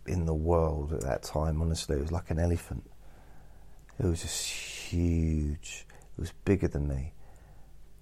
[0.06, 1.60] in the world at that time.
[1.60, 2.88] Honestly, it was like an elephant.
[3.98, 5.85] It was just huge.
[6.16, 7.12] It was bigger than me.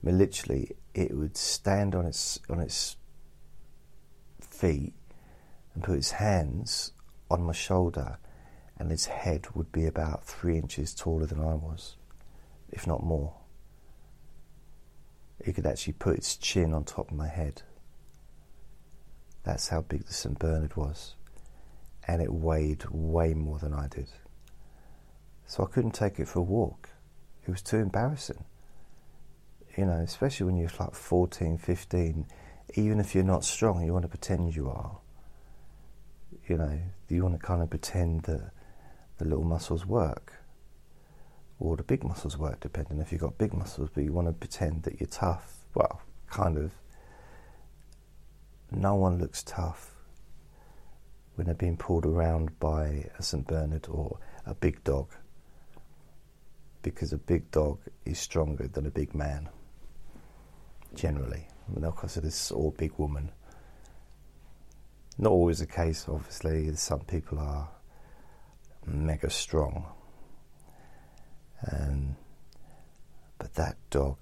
[0.02, 2.96] I mean, literally, it would stand on its on its
[4.40, 4.94] feet
[5.74, 6.92] and put its hands
[7.30, 8.18] on my shoulder,
[8.78, 11.96] and its head would be about three inches taller than I was,
[12.70, 13.34] if not more.
[15.40, 17.62] It could actually put its chin on top of my head.
[19.42, 20.38] That's how big the St.
[20.38, 21.16] Bernard was.
[22.06, 24.08] And it weighed way more than I did.
[25.46, 26.88] So I couldn't take it for a walk.
[27.46, 28.44] It was too embarrassing.
[29.76, 32.26] You know, especially when you're like 14, 15,
[32.74, 34.98] even if you're not strong, you want to pretend you are.
[36.48, 38.50] You know, you want to kind of pretend that
[39.18, 40.34] the little muscles work
[41.58, 44.32] or the big muscles work, depending if you've got big muscles, but you want to
[44.32, 45.58] pretend that you're tough.
[45.74, 46.72] Well, kind of.
[48.70, 49.94] No one looks tough
[51.34, 53.46] when they're being pulled around by a St.
[53.46, 55.10] Bernard or a big dog
[56.84, 59.48] because a big dog is stronger than a big man,
[60.94, 61.48] generally.
[61.66, 63.32] Not because of this all big woman.
[65.16, 66.72] Not always the case, obviously.
[66.76, 67.68] Some people are
[68.84, 69.86] mega strong.
[71.72, 72.16] Um,
[73.38, 74.18] but that dog,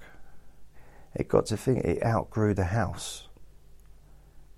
[1.16, 3.26] it got to think it outgrew the house.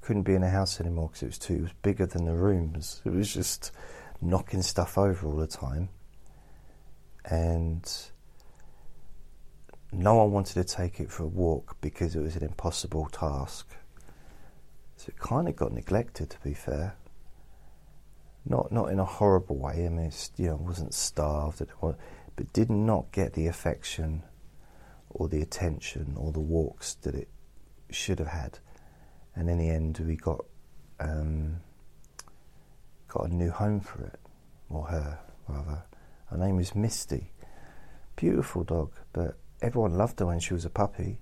[0.03, 1.55] Couldn't be in the house anymore because it was too.
[1.55, 3.01] It was bigger than the rooms.
[3.07, 3.73] It was just
[4.21, 5.89] knocking stuff over all the time,
[7.25, 7.91] and
[9.93, 13.69] no one wanted to take it for a walk because it was an impossible task.
[14.97, 16.97] So it kind of got neglected, to be fair.
[18.47, 19.87] Not not in a horrible way.
[19.87, 24.23] I mean, you know, wasn't starved, but did not get the affection
[25.11, 27.29] or the attention or the walks that it
[27.91, 28.59] should have had.
[29.35, 30.45] And in the end, we got
[31.01, 31.61] um,
[33.09, 34.19] got a new home for it,
[34.69, 35.85] or her rather.
[36.35, 37.31] Her name was Misty.
[38.17, 41.21] Beautiful dog, but everyone loved her when she was a puppy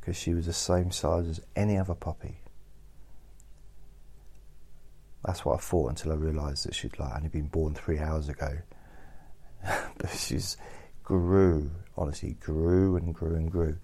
[0.00, 2.38] because she was the same size as any other puppy.
[5.26, 8.30] That's what I thought until I realised that she'd like only been born three hours
[8.30, 8.60] ago.
[9.62, 10.56] but she's
[11.02, 13.76] grew, honestly, grew and grew and grew.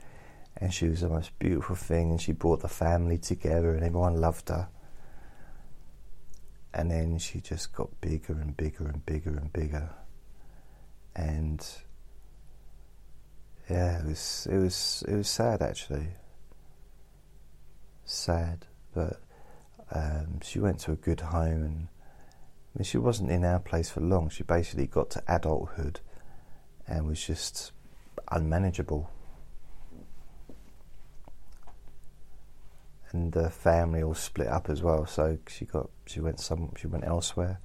[0.57, 4.23] And she was the most beautiful thing, and she brought the family together, and everyone
[4.23, 4.69] loved her.
[6.73, 9.91] And then she just got bigger and bigger and bigger and bigger.
[11.15, 11.67] And
[13.69, 16.09] yeah, it was it was it was sad actually.
[18.05, 19.21] Sad, but
[19.93, 21.89] um, she went to a good home, and
[22.75, 24.29] I mean, she wasn't in our place for long.
[24.29, 26.01] She basically got to adulthood
[26.89, 27.73] and was just
[28.31, 29.09] unmanageable.
[33.13, 36.87] And the family all split up as well, so she got she went some she
[36.87, 37.61] went elsewhere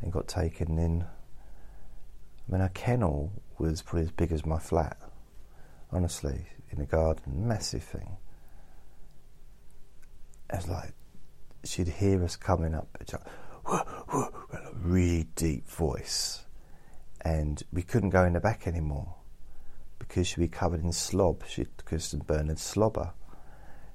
[0.00, 1.04] and got taken in.
[2.48, 4.98] I mean, our kennel was probably as big as my flat
[5.92, 8.16] honestly, in the garden, massive thing.
[10.52, 10.94] It's like
[11.64, 12.88] she'd hear us coming up,
[13.66, 14.28] a
[14.74, 16.44] really deep voice,
[17.20, 19.14] and we couldn't go in the back anymore
[19.98, 21.44] because she'd be covered in slob.
[21.46, 23.12] She'd because Bernard slobber,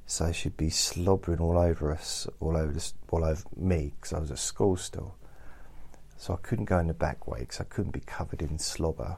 [0.06, 2.80] so she'd be slobbering all over us, all over
[3.10, 5.16] all over me because I was at school still.
[6.18, 9.18] So I couldn't go in the back way because I couldn't be covered in slobber,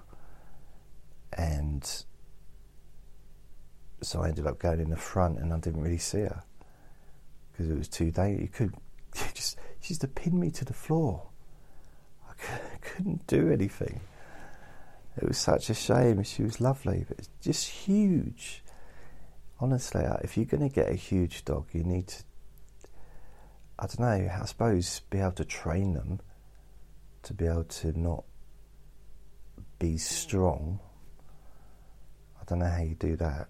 [1.34, 1.90] and
[4.02, 6.44] so I ended up going in the front, and I didn't really see her
[7.52, 8.42] because it was too dangerous.
[8.42, 8.74] You could
[9.34, 11.30] just she used to pin me to the floor.
[12.28, 12.34] I
[12.82, 14.02] couldn't do anything.
[15.18, 16.22] It was such a shame.
[16.24, 18.64] She was lovely, but just huge.
[19.60, 22.24] Honestly, uh, if you're going to get a huge dog, you need to.
[23.78, 24.30] I don't know.
[24.42, 26.20] I suppose be able to train them
[27.30, 28.24] to be able to not
[29.80, 30.80] be strong.
[32.40, 33.48] I don't know how you do that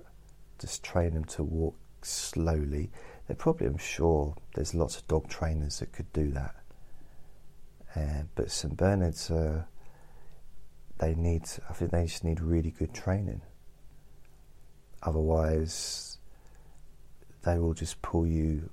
[0.59, 2.91] just train them to walk slowly.
[3.27, 6.55] There probably, I'm sure, there's lots of dog trainers that could do that.
[7.95, 9.63] Uh, but St Bernards, uh,
[10.99, 11.43] they need.
[11.69, 13.41] I think they just need really good training.
[15.01, 16.17] Otherwise,
[17.43, 18.69] they will just pull you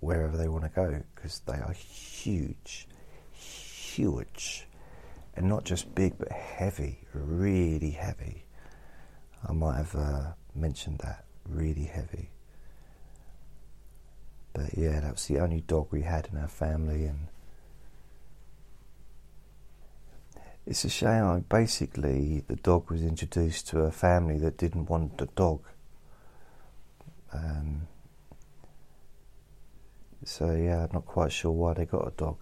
[0.00, 2.86] wherever they want to go because they are huge,
[3.96, 4.66] huge,
[5.34, 8.44] and not just big but heavy, really heavy.
[9.48, 9.94] I might have.
[9.94, 12.30] Uh, mentioned that really heavy.
[14.52, 17.28] But yeah, that was the only dog we had in our family, and
[20.66, 21.44] it's a shame.
[21.48, 25.64] Basically, the dog was introduced to a family that didn't want the dog.
[27.32, 27.88] Um,
[30.24, 32.36] so yeah, I'm not quite sure why they got a dog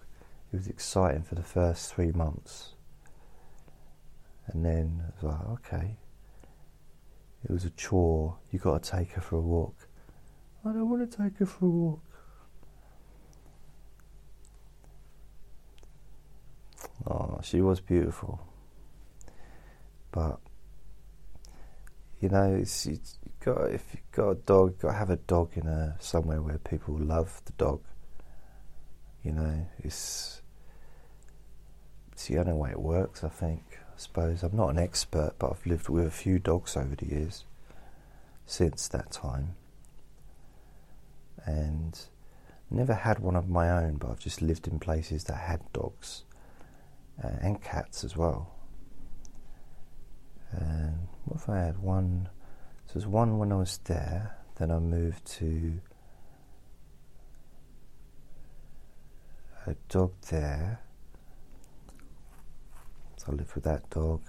[0.51, 2.73] it was exciting for the first three months.
[4.47, 5.97] And then I was like, okay.
[7.43, 8.37] It was a chore.
[8.51, 9.87] You got to take her for a walk.
[10.65, 12.03] I don't want to take her for a walk.
[17.07, 18.39] Oh, she was beautiful.
[20.11, 20.39] But
[22.19, 22.99] you know, it's, you
[23.39, 26.41] got if you've got a dog, you've got to have a dog in a somewhere
[26.41, 27.81] where people love the dog.
[29.23, 30.40] You know, it's
[32.21, 33.23] it's the only way it works.
[33.23, 33.63] I think.
[33.71, 37.07] I suppose I'm not an expert, but I've lived with a few dogs over the
[37.07, 37.45] years
[38.45, 39.55] since that time,
[41.45, 41.99] and
[42.69, 43.95] never had one of my own.
[43.95, 46.23] But I've just lived in places that had dogs
[47.23, 48.53] uh, and cats as well.
[50.51, 52.29] And what if I had one?
[52.85, 54.37] So there's one when I was there.
[54.57, 55.79] Then I moved to
[59.65, 60.81] a dog there.
[63.21, 64.23] So I lived with that dog.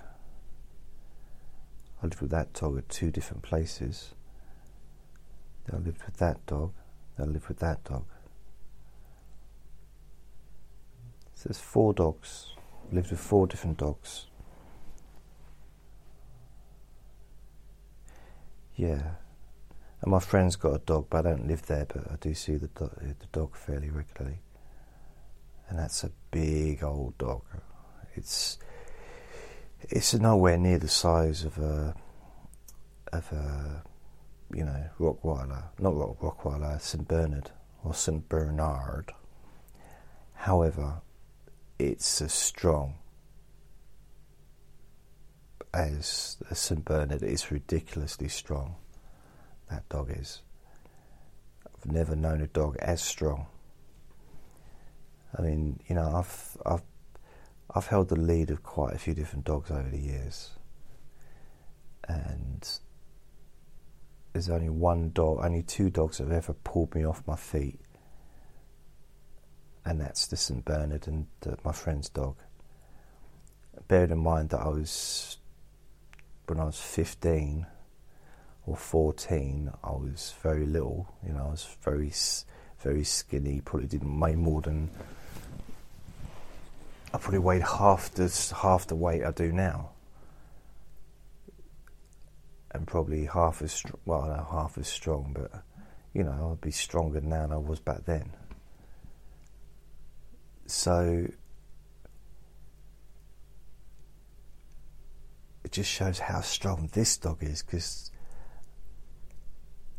[2.03, 4.13] I lived with that dog at two different places.
[5.65, 6.75] Then I lived with that dog.
[7.17, 8.05] Then I lived with that dog.
[11.35, 12.53] So there's four dogs.
[12.91, 14.27] I lived with four different dogs.
[18.77, 19.13] Yeah.
[20.03, 22.57] And my friend's got a dog, but I don't live there, but I do see
[22.57, 24.41] the, do- the dog fairly regularly.
[25.71, 27.41] And that's a big old dog.
[28.15, 28.59] It's
[29.91, 31.95] it's nowhere near the size of a
[33.13, 33.83] of a
[34.55, 37.51] you know Rottweiler, not Rock, Rottweiler, Saint Bernard
[37.85, 39.13] or Saint Bernard.
[40.35, 41.03] However,
[41.79, 42.95] it's as strong
[45.73, 48.77] as a St Bernard It's ridiculously strong.
[49.71, 50.43] That dog is.
[51.67, 53.47] I've never known a dog as strong.
[55.37, 56.83] I mean, you know, I've I've
[57.75, 60.51] I've held the lead of quite a few different dogs over the years,
[62.07, 62.69] and
[64.33, 67.81] there's only one dog, only two dogs that have ever pulled me off my feet,
[69.85, 72.37] and that's the St Bernard and uh, my friend's dog.
[73.89, 75.39] Bear in mind that I was
[76.47, 77.67] when I was 15
[78.67, 81.15] or 14, I was very little.
[81.27, 82.13] You know, I was very,
[82.81, 83.61] very skinny.
[83.65, 84.91] Probably didn't weigh more than.
[87.13, 89.91] I probably weighed half the half the weight I do now,
[92.71, 95.33] and probably half as well, no, half as strong.
[95.35, 95.63] But
[96.15, 98.33] you know, I'd be stronger now than I was back then.
[100.67, 101.27] So
[105.65, 108.11] it just shows how strong this dog is because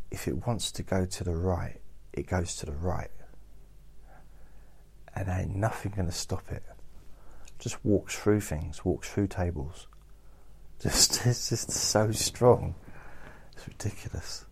[0.10, 1.80] if it wants to go to the right,
[2.12, 3.12] it goes to the right.
[5.16, 6.64] And ain't nothing going to stop it.
[7.64, 9.88] Just walks through things, walks through tables.
[10.82, 12.76] Just it's just so strong.
[13.54, 14.44] It's ridiculous.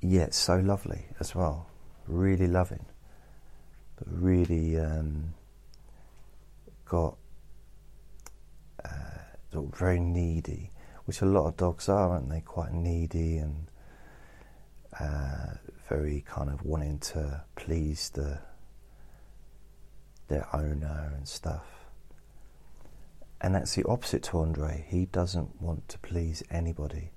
[0.00, 1.66] Yet so lovely as well.
[2.06, 2.86] Really loving.
[3.96, 5.34] But really um,
[6.84, 7.16] got
[8.84, 8.90] uh,
[9.52, 10.70] very needy,
[11.06, 12.42] which a lot of dogs are, aren't they?
[12.42, 13.66] Quite needy and
[15.00, 15.54] uh,
[15.88, 18.38] very kind of wanting to please the
[20.28, 21.64] their owner and stuff.
[23.40, 24.86] And that's the opposite to Andre.
[24.88, 27.10] He doesn't want to please anybody,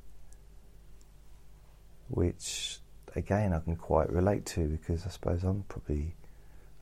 [2.10, 2.80] which
[3.16, 6.16] again I can quite relate to because I suppose I'm probably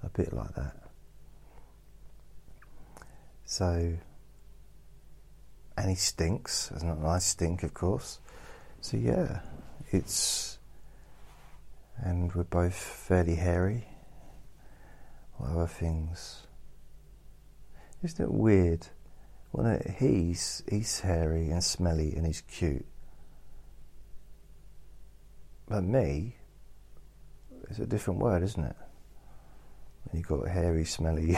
[0.04, 0.76] a bit like that.
[3.46, 3.98] So,
[5.78, 6.72] and he stinks.
[6.74, 8.20] It's not a nice stink, of course.
[8.82, 9.40] So yeah,
[9.92, 10.58] it's
[11.98, 13.88] and we're both fairly hairy.
[15.38, 16.48] What other things?
[18.04, 18.88] Isn't it weird?
[19.52, 22.86] Well, he's he's hairy and smelly and he's cute,
[25.68, 26.36] but me,
[27.70, 28.76] it's a different word, isn't it?
[30.04, 31.38] When you've got a hairy, smelly,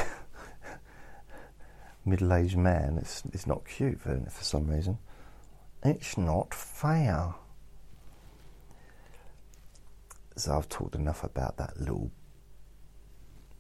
[2.06, 4.98] middle-aged man, it's it's not cute for for some reason.
[5.84, 7.34] It's not fair.
[10.36, 12.12] So I've talked enough about that little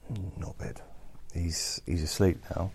[0.09, 0.81] knobhead.
[1.33, 2.71] He's he's asleep now.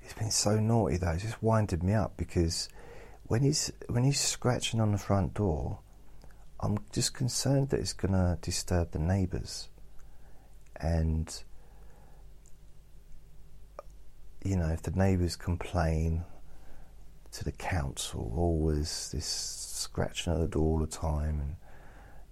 [0.00, 1.12] He's been so naughty though.
[1.12, 2.68] He's just winded me up because
[3.24, 5.78] when he's when he's scratching on the front door,
[6.60, 9.68] I'm just concerned that it's going to disturb the neighbours,
[10.76, 11.42] and
[14.44, 16.24] you know if the neighbours complain
[17.32, 21.56] to the council, always this scratching at the door all the time, and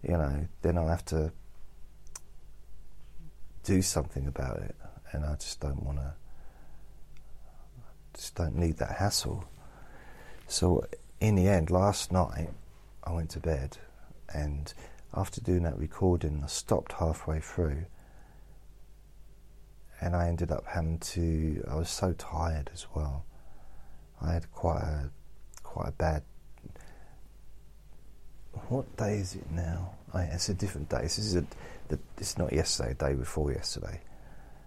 [0.03, 1.33] you know then I'll have to
[3.71, 4.75] do something about it,
[5.13, 6.15] and I just don't want to.
[8.15, 9.45] Just don't need that hassle.
[10.49, 10.85] So,
[11.21, 12.51] in the end, last night
[13.05, 13.79] I went to bed,
[14.35, 14.75] and
[15.15, 17.85] after doing that recording, I stopped halfway through,
[20.01, 21.65] and I ended up having to.
[21.71, 23.25] I was so tired as well.
[24.21, 25.11] I had quite a
[25.63, 26.25] quite a bad.
[28.69, 29.95] What day is it now?
[30.13, 31.03] I, it's a different day.
[31.03, 31.45] This is a.
[31.91, 32.95] The, it's not yesterday.
[32.99, 34.01] Day before yesterday,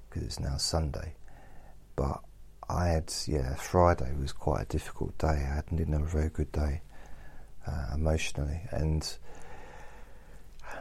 [0.09, 1.15] because it's now Sunday.
[1.95, 2.21] But
[2.69, 3.55] I had yeah.
[3.55, 5.27] Friday was quite a difficult day.
[5.27, 6.81] I didn't have a very good day
[7.67, 9.17] uh, emotionally, and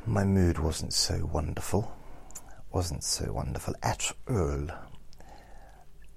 [0.07, 1.90] my mood wasn't so wonderful
[2.72, 4.66] wasn't so wonderful at all.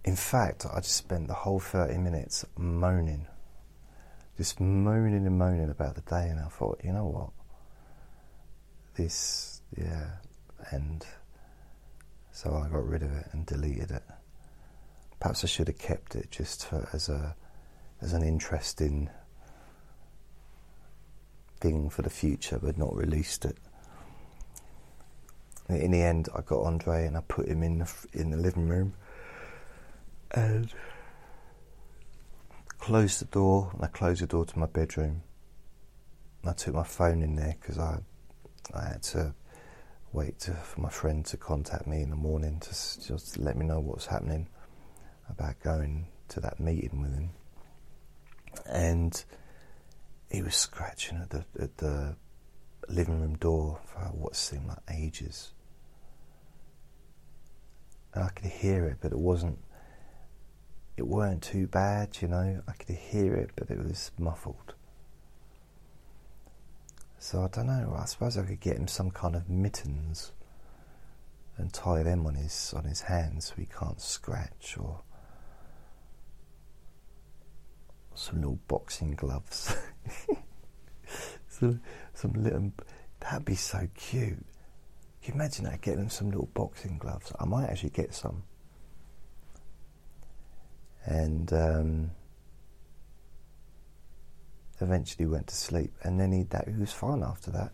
[0.03, 3.27] In fact, I just spent the whole 30 minutes moaning,
[4.37, 7.29] just moaning and moaning about the day, and I thought, you know what?
[8.95, 10.07] This, yeah,
[10.71, 11.05] and
[12.31, 14.03] so I got rid of it and deleted it.
[15.19, 17.35] Perhaps I should have kept it just for, as a
[18.01, 19.09] as an interesting
[21.59, 23.57] thing for the future, but not released it
[25.69, 28.67] in the end, I got Andre and I put him in the, in the living
[28.67, 28.93] room
[30.31, 30.71] and
[32.77, 33.71] closed the door.
[33.73, 35.23] And I closed the door to my bedroom.
[36.41, 37.99] And I took my phone in there because I
[38.73, 39.33] I had to
[40.11, 43.65] wait to, for my friend to contact me in the morning to just let me
[43.65, 44.47] know what's happening
[45.29, 47.29] about going to that meeting with him.
[48.65, 49.23] And
[50.29, 52.15] he was scratching at the at the
[52.87, 55.51] living room door for what seemed like ages
[58.15, 59.59] and I could hear it, but it wasn't.
[60.97, 62.61] It weren't too bad, you know.
[62.67, 64.74] I could hear it, but it was muffled.
[67.25, 67.97] So I don't know.
[67.99, 70.31] I suppose I could get him some kind of mittens
[71.57, 75.01] and tie them on his on his hands so he can't scratch, or
[78.13, 79.75] some little boxing gloves.
[81.47, 81.81] some,
[82.13, 82.71] some little.
[83.21, 84.45] That'd be so cute.
[85.23, 85.81] Can you imagine that?
[85.81, 87.33] Getting them some little boxing gloves.
[87.39, 88.43] I might actually get some.
[91.05, 92.11] And um,
[94.81, 97.71] eventually went to sleep, and then he that he was fine after that.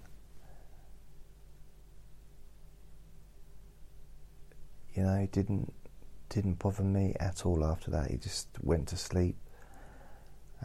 [4.93, 5.73] You know, he didn't
[6.29, 8.11] didn't bother me at all after that.
[8.11, 9.35] He just went to sleep.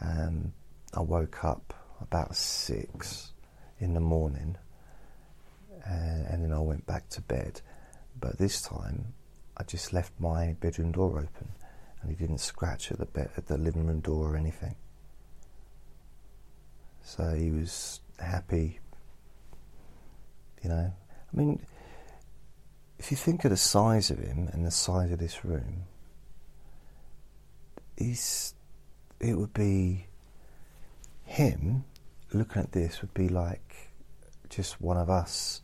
[0.01, 0.53] Um,
[0.93, 3.33] I woke up about six
[3.79, 4.57] in the morning
[5.85, 7.61] and, and then I went back to bed.
[8.19, 9.13] But this time,
[9.55, 11.49] I just left my bedroom door open,
[12.01, 14.75] and he didn't scratch at the bed, at the living room door or anything.
[17.07, 18.81] So he was happy.
[20.61, 21.65] You know, I mean,
[22.99, 25.83] if you think of the size of him and the size of this room,
[27.95, 28.53] he's
[29.21, 30.07] it would be
[31.23, 31.85] him
[32.33, 33.89] looking at this would be like
[34.49, 35.61] just one of us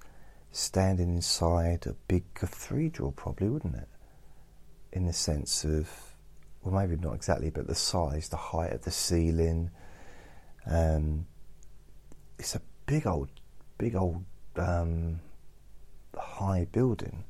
[0.54, 3.90] standing inside a big cathedral, probably, wouldn't it?
[4.94, 5.90] In the sense of,
[6.64, 9.72] well, maybe not exactly, but the size, the height of the ceiling.
[10.66, 11.28] Um,
[12.38, 13.30] it's a big old,
[13.78, 14.24] big old
[14.56, 15.20] um,
[16.18, 17.24] high building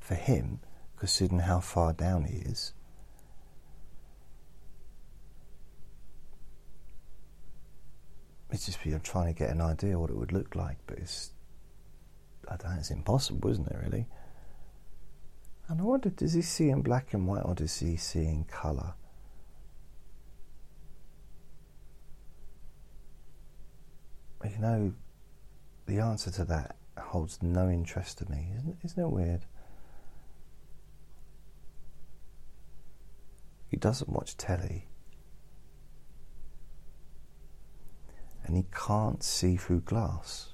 [0.00, 0.60] for him,
[0.96, 2.72] considering how far down he is.
[8.52, 11.30] It's just I'm trying to get an idea what it would look like, but it's
[12.48, 14.06] I don't it's impossible, isn't it, really?
[15.68, 18.44] And I wonder, does he see in black and white or does he see in
[18.44, 18.94] colour?
[24.44, 24.92] You know,
[25.86, 28.52] the answer to that holds no interest to me.
[28.58, 29.44] Isn't, isn't it weird?
[33.68, 34.86] He doesn't watch telly.
[38.44, 40.50] And he can't see through glass.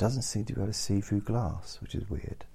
[0.00, 2.46] doesn't seem to be able to see through glass, which is weird.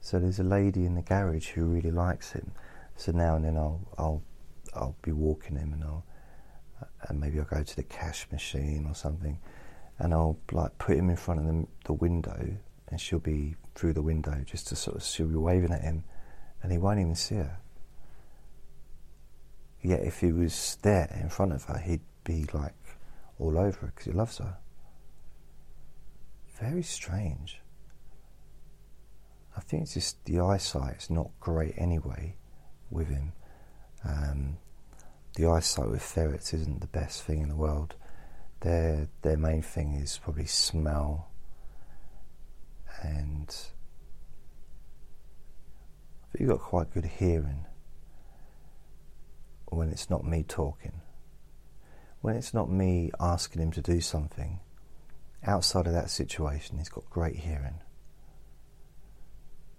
[0.00, 2.50] So there's a lady in the garage who really likes him.
[2.96, 4.22] So now and then I'll I'll
[4.76, 6.04] I'll be walking him and I'll
[7.08, 9.38] and maybe I'll go to the cash machine or something,
[9.98, 12.56] and I'll like put him in front of the, the window,
[12.88, 16.04] and she'll be through the window just to sort of she'll be waving at him,
[16.62, 17.58] and he won't even see her.
[19.82, 22.74] Yet if he was there in front of her, he'd be like
[23.38, 24.56] all over her because he loves her.
[26.60, 27.60] Very strange.
[29.56, 32.36] I think it's just the eyesight's not great anyway
[32.90, 33.32] with him.
[34.04, 34.58] Um,
[35.36, 37.94] the eyesight with ferrets isn't the best thing in the world.
[38.60, 41.28] Their their main thing is probably smell
[43.02, 43.54] and
[46.38, 47.66] you've got quite good hearing
[49.66, 51.00] when it's not me talking.
[52.22, 54.60] When it's not me asking him to do something,
[55.44, 57.80] outside of that situation, he's got great hearing.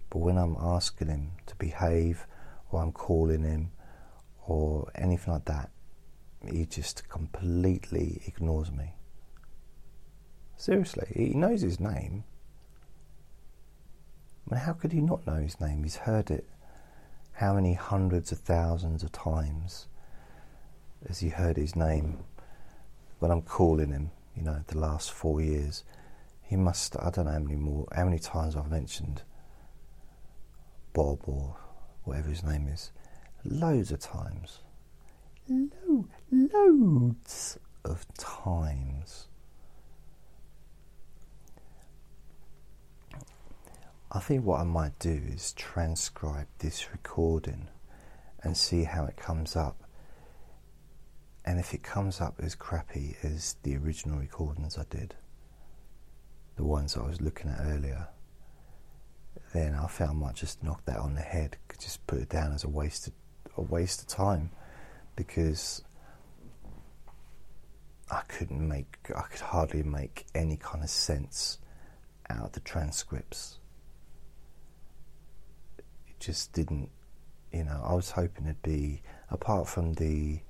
[0.08, 2.26] But when I'm asking him to behave,
[2.70, 3.72] or I'm calling him,
[4.48, 5.70] or anything like that,
[6.50, 8.94] he just completely ignores me.
[10.56, 12.24] Seriously, he knows his name.
[14.46, 15.82] I mean, how could he not know his name?
[15.84, 16.48] He's heard it
[17.34, 19.86] how many hundreds of thousands of times
[21.06, 22.18] has he heard his name
[23.18, 25.84] when I'm calling him, you know, the last four years.
[26.42, 29.22] He must, I don't know how many more, how many times I've mentioned
[30.94, 31.56] Bob or
[32.04, 32.90] whatever his name is.
[33.44, 34.60] Loads of times.
[35.48, 39.28] Lo- loads of times.
[44.10, 47.68] I think what I might do is transcribe this recording
[48.42, 49.82] and see how it comes up.
[51.44, 55.14] And if it comes up as crappy as the original recordings I did,
[56.56, 58.08] the ones I was looking at earlier,
[59.52, 62.52] then I think I might just knock that on the head, just put it down
[62.52, 63.12] as a waste of,
[63.58, 64.50] a waste of time,
[65.16, 65.82] because
[68.10, 71.58] I couldn't make, I could hardly make any kind of sense
[72.30, 73.58] out of the transcripts.
[76.08, 76.90] It just didn't,
[77.52, 77.82] you know.
[77.84, 80.40] I was hoping it'd be apart from the.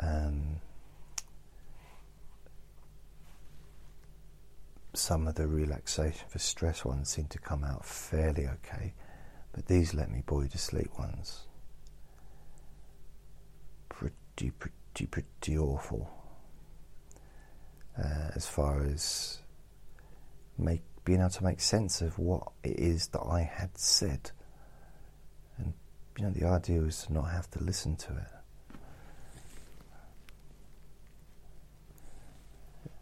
[0.00, 0.60] Um,
[4.96, 8.94] some of the relaxation for stress ones seem to come out fairly okay,
[9.52, 11.46] but these let me bore you to sleep ones.
[14.36, 16.10] Pretty, pretty, pretty awful.
[17.96, 19.38] Uh, as far as
[20.58, 24.32] make being able to make sense of what it is that I had said,
[25.58, 25.74] and
[26.18, 28.78] you know the idea was to not have to listen to it.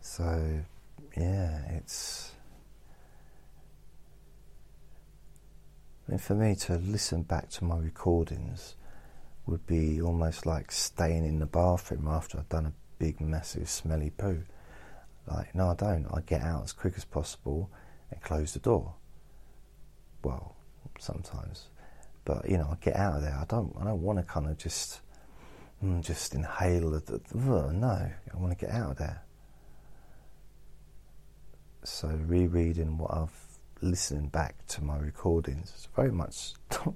[0.01, 0.61] So
[1.17, 2.33] yeah, it's.
[6.07, 8.75] I mean, for me to listen back to my recordings
[9.47, 14.11] would be almost like staying in the bathroom after I've done a big, massive, smelly
[14.11, 14.43] poo.
[15.27, 16.07] Like, no, I don't.
[16.13, 17.71] I get out as quick as possible
[18.11, 18.95] and close the door.
[20.23, 20.55] Well,
[20.99, 21.69] sometimes,
[22.25, 23.37] but you know, I get out of there.
[23.37, 23.75] I don't.
[23.81, 25.01] I don't want to kind of just,
[25.83, 27.21] mm, just inhale the.
[27.35, 29.23] no, I want to get out of there.
[31.85, 33.43] So rereading what I've
[33.81, 36.55] listening back to my recordings it's very much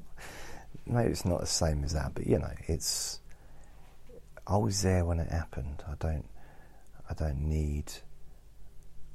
[0.86, 3.20] maybe it's not the same as that, but you know, it's
[4.46, 5.82] I was there when it happened.
[5.88, 6.26] I don't
[7.08, 7.92] I don't need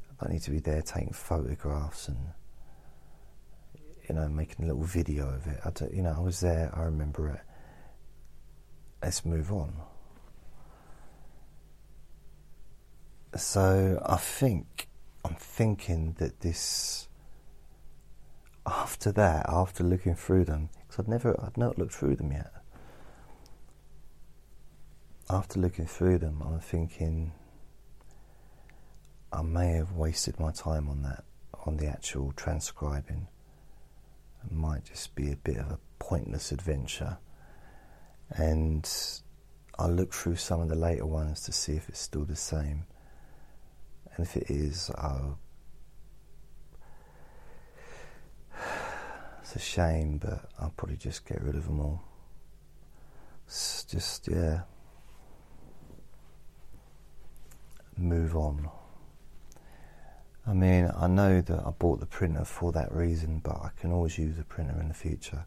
[0.10, 2.18] I don't need to be there taking photographs and
[4.12, 5.60] you know, making a little video of it.
[5.64, 7.40] I don't, you know, I was there, I remember it.
[9.02, 9.74] Let's move on.
[13.38, 14.90] So I think
[15.24, 17.08] I'm thinking that this.
[18.64, 22.52] After that, after looking through them, because I'd never, I'd not looked through them yet.
[25.30, 27.32] After looking through them, I'm thinking
[29.32, 31.24] I may have wasted my time on that,
[31.66, 33.28] on the actual transcribing.
[34.46, 37.20] It might just be a bit of a pointless adventure.
[38.30, 38.90] And
[39.80, 42.86] I'll look through some of the later ones to see if it's still the same.
[44.16, 45.38] And if it is, oh,
[49.54, 52.02] it's a shame, but I'll probably just get rid of them all.
[53.46, 54.62] It's just, yeah,
[57.98, 58.70] move on.
[60.48, 63.92] I mean, I know that I bought the printer for that reason, but I can
[63.92, 65.46] always use a printer in the future.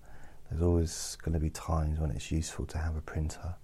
[0.50, 3.54] There's always going to be times when it's useful to have a printer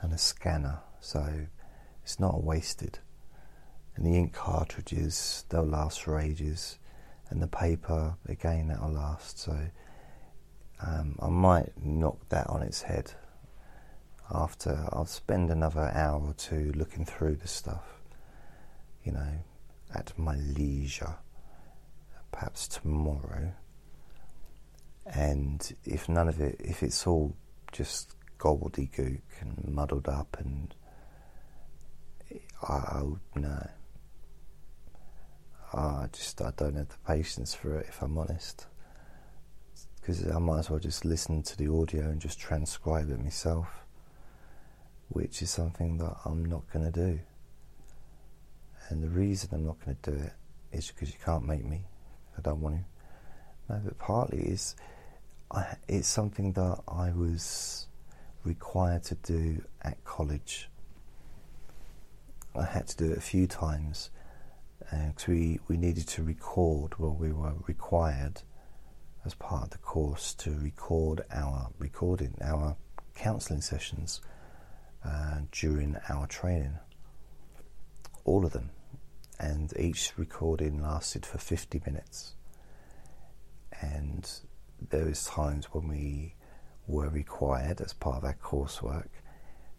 [0.00, 1.46] and a scanner, so
[2.04, 3.00] it's not wasted
[3.96, 6.78] and the ink cartridges they'll last for ages
[7.30, 9.38] and the paper again that'll last.
[9.38, 9.58] So
[10.86, 13.12] um, I might knock that on its head
[14.32, 17.84] after I'll spend another hour or two looking through the stuff
[19.04, 19.38] you know
[19.94, 21.14] at my leisure
[22.32, 23.52] perhaps tomorrow.
[25.06, 27.34] And if none of it if it's all
[27.72, 30.74] just gobbledygook and muddled up and
[32.62, 33.70] I'll no
[35.72, 38.66] I just I don't have the patience for it if I'm honest.
[40.00, 43.84] Because I might as well just listen to the audio and just transcribe it myself,
[45.08, 47.20] which is something that I'm not going to do.
[48.88, 50.32] And the reason I'm not going to do it
[50.70, 51.86] is because you can't make me.
[52.38, 53.72] I don't want to.
[53.74, 54.76] No, but partly is
[55.50, 57.88] I, it's something that I was
[58.44, 60.68] required to do at college.
[62.54, 64.10] I had to do it a few times
[64.90, 68.42] because we, we needed to record, well, we were required
[69.24, 72.76] as part of the course to record our recording our
[73.16, 74.20] counselling sessions
[75.04, 76.78] uh, during our training.
[78.24, 78.70] All of them,
[79.38, 82.34] and each recording lasted for 50 minutes.
[83.80, 84.30] And
[84.90, 86.34] there was times when we
[86.86, 89.08] were required, as part of our coursework,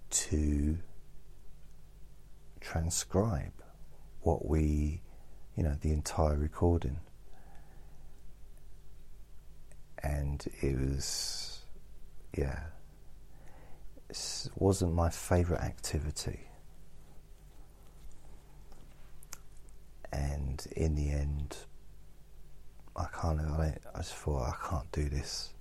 [0.10, 0.78] to
[2.60, 3.54] transcribe
[4.28, 5.00] what we,
[5.56, 7.00] you know, the entire recording.
[10.04, 11.62] And it was,
[12.38, 12.60] yeah,
[14.10, 16.42] it wasn't my favourite activity.
[20.12, 21.56] And in the end,
[22.98, 25.54] I kind of, I, I just thought, I can't do this.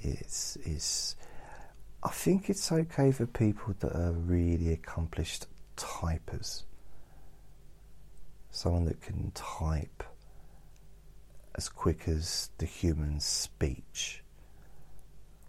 [0.00, 1.16] It's, it's,
[2.02, 5.46] I think it's okay for people that are really accomplished
[5.78, 6.64] typers.
[8.50, 10.02] Someone that can type
[11.54, 14.22] as quick as the human speech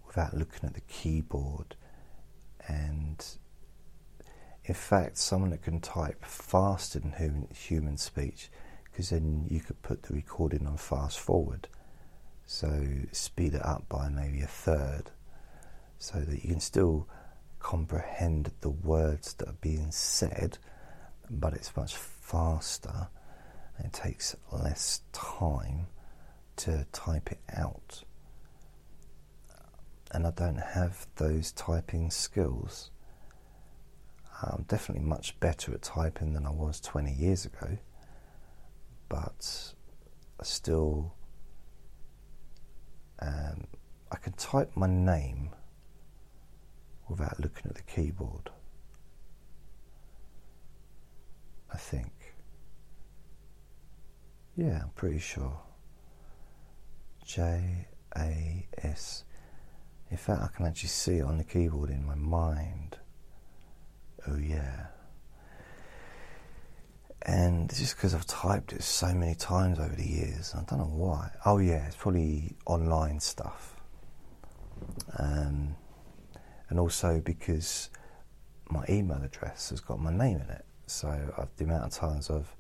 [0.06, 1.76] without looking at the keyboard.
[2.68, 3.24] And
[4.66, 8.50] in fact, someone that can type faster than human, human speech,
[8.84, 11.68] because then you could put the recording on fast forward.
[12.46, 15.12] So speed it up by maybe a third
[16.00, 17.08] so that you can still
[17.60, 20.58] comprehend the words that are being said,
[21.30, 21.96] but it's much
[22.30, 23.08] faster
[23.78, 25.88] and it takes less time
[26.58, 28.04] to type it out.
[30.12, 32.92] And I don't have those typing skills.
[34.42, 37.78] I'm definitely much better at typing than I was 20 years ago,
[39.08, 39.74] but
[40.40, 41.14] I still
[43.22, 43.66] um,
[44.12, 45.50] I can type my name
[47.08, 48.50] without looking at the keyboard.
[51.72, 52.19] I think.
[54.60, 55.58] Yeah, I'm pretty sure.
[57.26, 57.88] J
[58.18, 59.24] A S.
[60.12, 62.98] In fact, I can actually see it on the keyboard in my mind.
[64.28, 64.88] Oh, yeah.
[67.22, 70.92] And just because I've typed it so many times over the years, I don't know
[70.94, 71.30] why.
[71.46, 73.80] Oh, yeah, it's probably online stuff.
[75.18, 75.76] Um,
[76.68, 77.92] and also because
[78.70, 80.66] my email address has got my name in it.
[80.88, 81.08] So
[81.38, 82.54] I've, the amount of times I've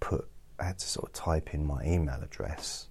[0.00, 0.28] put,
[0.60, 2.88] I had to sort of type in my email address,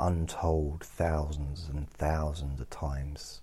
[0.00, 3.40] untold thousands and thousands of times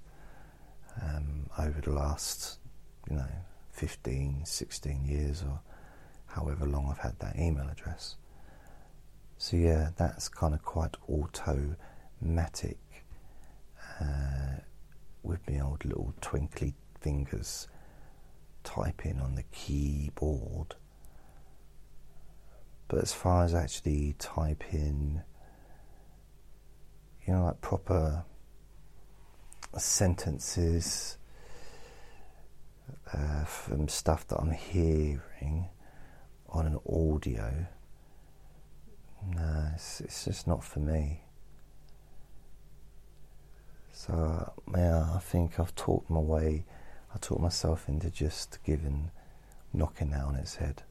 [1.01, 2.59] um, over the last,
[3.09, 3.31] you know,
[3.71, 5.61] 15, 16 years or
[6.27, 8.15] however long I've had that email address.
[9.37, 12.77] So yeah, that's kind of quite automatic.
[14.01, 14.59] Uh,
[15.23, 17.67] with my old little twinkly fingers
[18.63, 20.75] typing on the keyboard.
[22.89, 25.21] But as far as actually typing,
[27.25, 28.25] you know, like proper
[29.77, 31.17] sentences
[33.13, 35.69] uh, from stuff that I'm hearing
[36.49, 37.67] on an audio,
[39.35, 41.21] no, it's, it's just not for me.
[43.91, 46.65] So yeah, I think I've talked my way.
[47.13, 49.11] I talked myself into just giving,
[49.73, 50.81] knocking that on its head.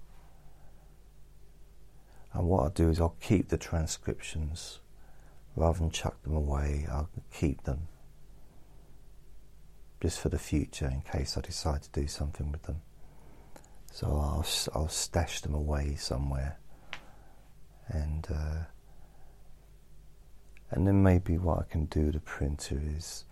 [2.39, 4.79] And what I'll do is I'll keep the transcriptions
[5.57, 6.87] rather than chuck them away.
[6.89, 7.89] I'll keep them
[10.01, 12.81] just for the future in case I decide to do something with them.
[13.91, 16.59] So I'll I'll stash them away somewhere,
[17.89, 18.27] and.
[18.31, 18.65] Uh,
[20.71, 23.25] and then maybe what I can do with the printer is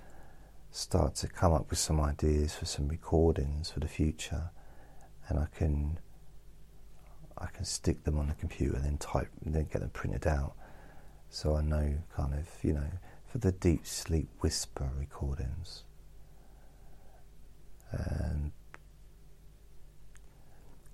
[0.71, 4.51] start to come up with some ideas for some recordings for the future,
[5.29, 5.99] and I can
[7.39, 10.55] I can stick them on the computer, then type, and then get them printed out,
[11.29, 12.91] so I know kind of you know
[13.27, 15.85] for the deep sleep whisper recordings.
[17.93, 18.53] And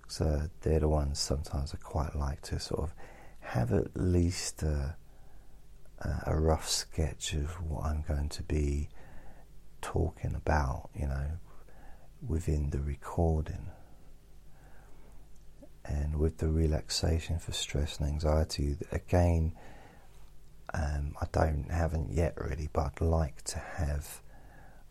[0.09, 2.95] so they're the ones sometimes I quite like to sort of
[3.40, 4.97] have at least a,
[6.26, 8.88] a rough sketch of what I'm going to be
[9.80, 11.26] talking about, you know,
[12.26, 13.68] within the recording.
[15.93, 19.53] And with the relaxation for stress and anxiety, again,
[20.72, 24.22] um, I don't haven't yet really, but I'd like to have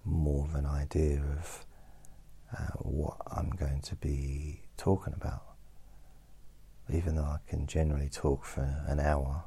[0.06, 1.66] more of an idea of
[2.56, 5.42] uh, what I'm going to be talking about.
[6.94, 9.46] Even though I can generally talk for an hour,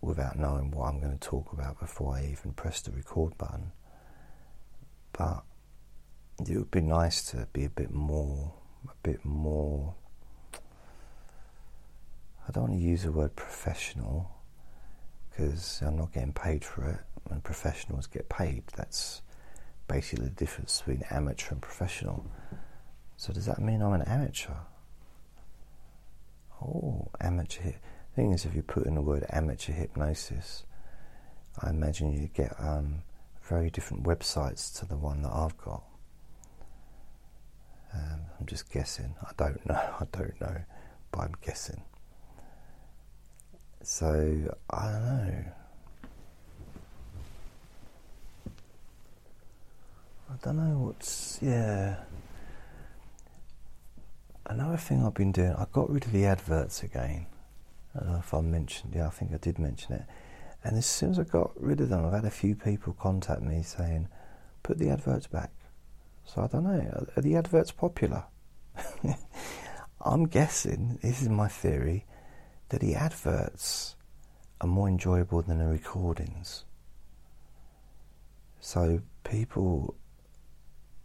[0.00, 3.72] without knowing what I'm going to talk about before I even press the record button.
[5.12, 5.42] But
[6.48, 8.54] it would be nice to be a bit more,
[8.88, 9.94] a bit more
[12.50, 14.28] I don't want to use the word professional
[15.30, 16.98] because I'm not getting paid for it,
[17.30, 18.64] and professionals get paid.
[18.76, 19.22] That's
[19.86, 22.26] basically the difference between amateur and professional.
[23.16, 24.54] So does that mean I'm an amateur?
[26.60, 27.62] Oh, amateur.
[27.70, 30.64] The Thing is, if you put in the word amateur hypnosis,
[31.62, 33.02] I imagine you get um,
[33.42, 35.84] very different websites to the one that I've got.
[37.94, 39.14] Um, I'm just guessing.
[39.22, 39.74] I don't know.
[40.00, 40.56] I don't know,
[41.10, 41.82] but I'm guessing.
[43.82, 45.44] So I don't know.
[50.30, 51.96] I don't know what's yeah.
[54.46, 57.26] Another thing I've been doing, I got rid of the adverts again.
[57.94, 60.02] I don't know if I mentioned, yeah, I think I did mention it.
[60.64, 63.42] And as soon as I got rid of them, I've had a few people contact
[63.42, 64.08] me saying,
[64.62, 65.50] put the adverts back.
[66.32, 68.22] So I don't know, are the adverts popular?
[70.00, 72.06] I'm guessing, this is my theory,
[72.68, 73.96] that the adverts
[74.60, 76.64] are more enjoyable than the recordings.
[78.60, 79.96] So people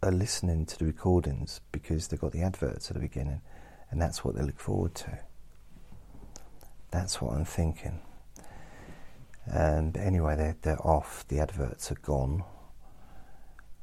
[0.00, 3.40] are listening to the recordings because they've got the adverts at the beginning,
[3.90, 5.18] and that's what they look forward to.
[6.92, 8.00] That's what I'm thinking.
[9.44, 12.44] And anyway, they're, they're off, the adverts are gone.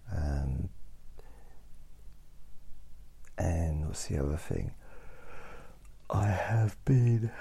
[0.09, 0.69] Um,
[3.38, 4.71] and what's the other thing?
[6.09, 7.31] I have been.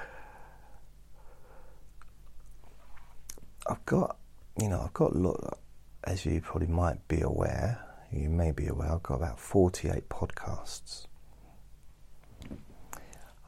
[3.66, 4.16] I've got,
[4.60, 5.58] you know, I've got, a lot,
[6.04, 7.80] as you probably might be aware,
[8.10, 11.06] you may be aware, I've got about 48 podcasts.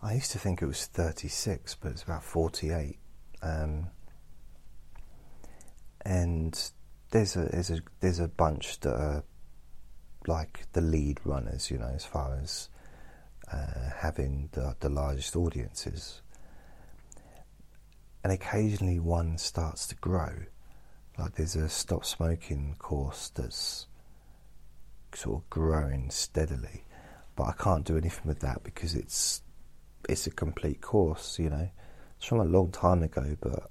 [0.03, 2.99] I used to think it was 36, but it's about 48.
[3.43, 3.89] Um,
[6.03, 6.71] and
[7.11, 9.25] there's a, there's a there's a bunch that are
[10.27, 12.69] like the lead runners, you know, as far as
[13.53, 16.23] uh, having the, the largest audiences.
[18.23, 20.33] And occasionally one starts to grow.
[21.19, 23.87] Like there's a stop smoking course that's
[25.15, 26.85] sort of growing steadily,
[27.37, 29.43] but I can't do anything with that because it's
[30.09, 31.71] it's a complete course, you know.
[32.17, 33.71] It's from a long time ago, but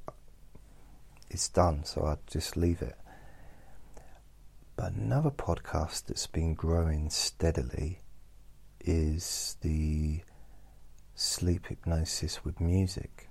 [1.30, 2.96] it's done, so I just leave it.
[4.76, 8.00] But another podcast that's been growing steadily
[8.82, 10.22] is the
[11.16, 13.30] sleep hypnosis with music.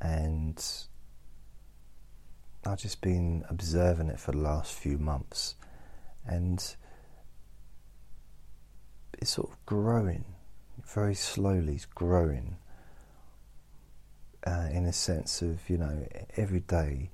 [0.00, 0.62] And
[2.66, 5.54] I've just been observing it for the last few months,
[6.26, 6.58] and
[9.14, 10.24] it's sort of growing
[10.84, 11.74] very slowly.
[11.76, 12.56] It's growing
[14.46, 16.06] uh, in a sense of you know
[16.36, 17.10] every day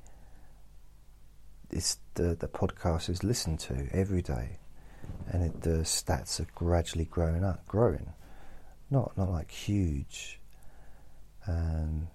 [1.74, 4.58] it's the, the podcast is listened to every day,
[5.28, 8.12] and it, the stats are gradually growing up, growing,
[8.90, 10.40] not not like huge.
[11.46, 12.08] Um,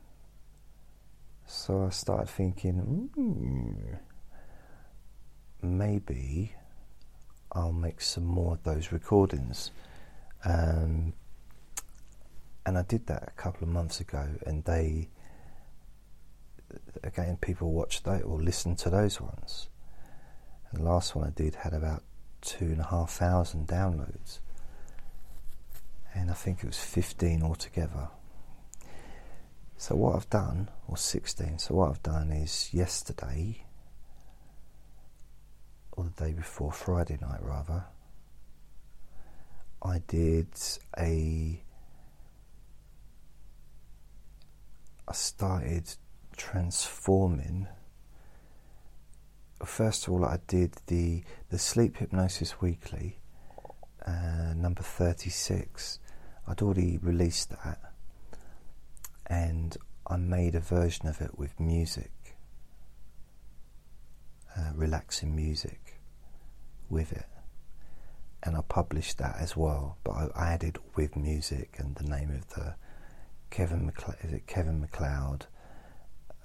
[1.46, 4.00] so I started thinking, mm,
[5.62, 6.56] maybe
[7.52, 9.72] I'll make some more of those recordings.
[10.46, 11.14] Um,
[12.66, 15.10] and I did that a couple of months ago, and they
[17.04, 19.70] again, people watch those or listen to those ones.
[20.72, 22.04] And the last one I did had about
[22.42, 24.40] two and a half thousand downloads,
[26.14, 28.10] and I think it was 15 altogether.
[29.78, 33.64] So, what I've done, or 16, so what I've done is yesterday,
[35.94, 37.86] or the day before, Friday night rather,
[39.82, 40.50] I did
[40.98, 41.64] a.
[45.08, 45.96] I started
[46.40, 47.68] transforming.
[49.64, 53.20] First of all, I did the the sleep hypnosis weekly,
[54.08, 56.00] uh, number thirty six.
[56.48, 57.80] I'd already released that,
[59.28, 59.78] and
[60.08, 62.38] I made a version of it with music,
[64.58, 66.00] uh, relaxing music,
[66.90, 67.28] with it,
[68.42, 69.98] and I published that as well.
[70.06, 72.76] But I added with music and the name of the
[73.50, 75.48] Kevin McLeod, is it Kevin MacLeod?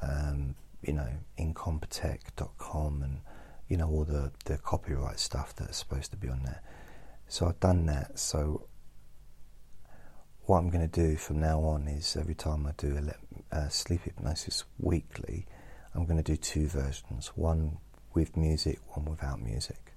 [0.05, 3.21] Um, you know, incompetech.com and,
[3.69, 6.63] you know, all the, the copyright stuff that's supposed to be on there.
[7.29, 8.19] So I've done that.
[8.19, 8.67] So
[10.47, 12.99] what I'm going to do from now on is every time I do
[13.53, 15.47] a uh, sleep hypnosis weekly,
[15.95, 17.79] I'm going to do two versions one
[18.13, 19.93] with music, one without music.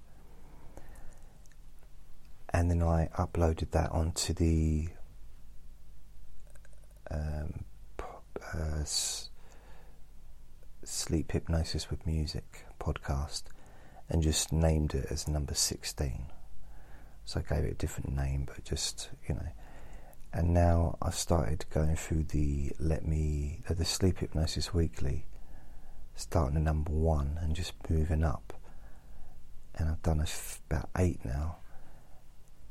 [2.50, 4.88] And then I uploaded that onto the
[7.10, 7.64] um,
[8.54, 8.84] uh,
[10.90, 13.42] Sleep Hypnosis with Music podcast
[14.08, 16.24] and just named it as number 16.
[17.26, 19.48] So I gave it a different name, but just, you know.
[20.32, 25.26] and now I've started going through the Let Me, uh, the Sleep Hypnosis Weekly,
[26.14, 28.54] starting at number one and just moving up.
[29.76, 30.24] And I've done
[30.70, 31.58] about eight now,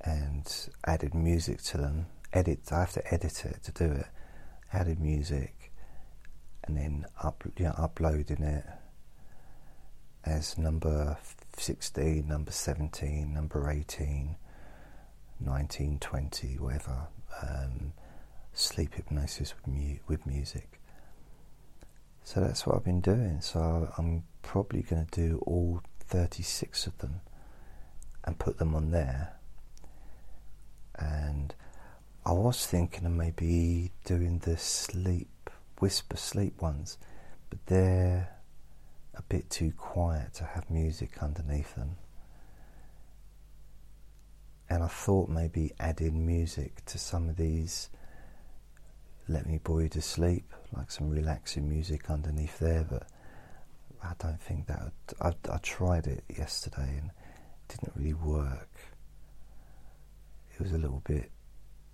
[0.02, 2.08] and added music to them.
[2.34, 2.62] Edit.
[2.72, 4.08] I have to edit it to do it.
[4.74, 5.57] Added music,
[6.68, 8.66] and then up, you know, uploading it
[10.26, 11.18] as number
[11.58, 14.36] 16, number 17, number 18,
[15.40, 17.08] 19, 20, whatever.
[17.42, 17.94] Um,
[18.54, 20.82] sleep hypnosis with, mu- with music.
[22.24, 23.40] So that's what I've been doing.
[23.42, 27.22] So I'm probably going to do all 36 of them
[28.26, 29.34] and put them on there.
[30.96, 31.54] And
[32.26, 35.30] I was thinking of maybe doing the sleep,
[35.80, 36.98] whisper sleep ones,
[37.50, 38.30] but they're
[39.16, 41.98] a bit too quiet to have music underneath them.
[44.70, 47.90] And I thought maybe adding music to some of these
[49.30, 53.08] let me bore you to sleep, like some relaxing music underneath there, but
[54.02, 58.70] I don't think that I, I tried it yesterday and it didn't really work.
[60.54, 61.32] It was a little bit,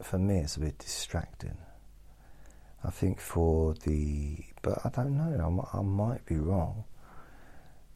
[0.02, 1.58] for me, it's a bit distracting.
[2.86, 5.68] I think for the, but I don't know.
[5.74, 6.84] I, I might be wrong.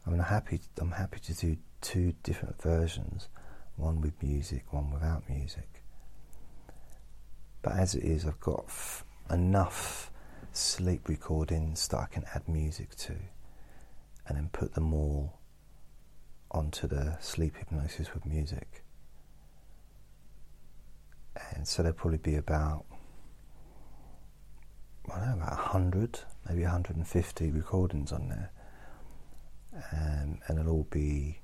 [0.05, 0.61] I mean, I'm happy.
[0.79, 3.27] I'm happy to do two different versions,
[3.75, 5.83] one with music, one without music.
[7.61, 10.09] But as it is, I've got f- enough
[10.53, 13.15] sleep recordings that I can add music to,
[14.27, 15.33] and then put them all
[16.49, 18.83] onto the sleep hypnosis with music.
[21.53, 22.85] And so there'll probably be about
[25.13, 28.51] I don't know about hundred, maybe 150 recordings on there
[29.91, 31.39] um, and it'll all be.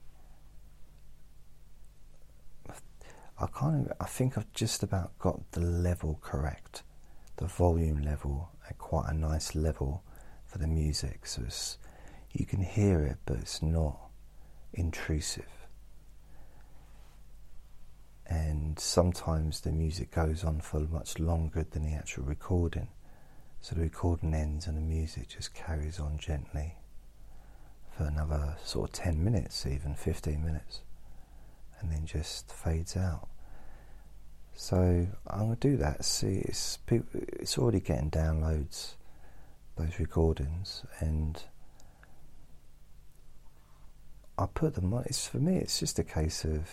[3.40, 3.92] I can't.
[4.00, 6.84] I think I've just about got the level correct,
[7.38, 10.04] the volume level at quite a nice level
[10.46, 11.26] for the music.
[11.26, 11.78] So it's,
[12.32, 14.00] you can hear it, but it's not
[14.74, 15.50] intrusive.
[18.26, 22.88] And sometimes the music goes on for much longer than the actual recording.
[23.64, 26.76] So the recording ends and the music just carries on gently
[27.96, 30.82] for another sort of 10 minutes, even 15 minutes,
[31.80, 33.30] and then just fades out.
[34.54, 36.04] So I'm to do that.
[36.04, 38.96] See, it's, it's already getting downloads,
[39.78, 41.42] those recordings, and
[44.38, 45.06] I put them on.
[45.06, 46.70] It's, for me, it's just a case of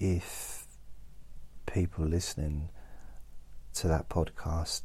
[0.00, 0.66] if
[1.66, 2.70] people listening
[3.74, 4.82] to that podcast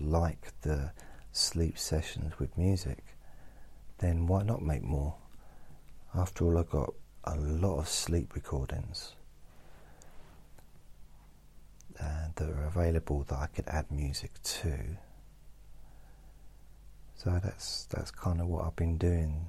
[0.00, 0.92] like the
[1.32, 3.16] sleep sessions with music,
[3.98, 5.14] then why not make more?
[6.14, 6.94] After all, I've got
[7.24, 9.14] a lot of sleep recordings
[12.00, 14.96] uh, that are available that I could add music to.
[17.16, 19.46] So that's that's kind of what I've been doing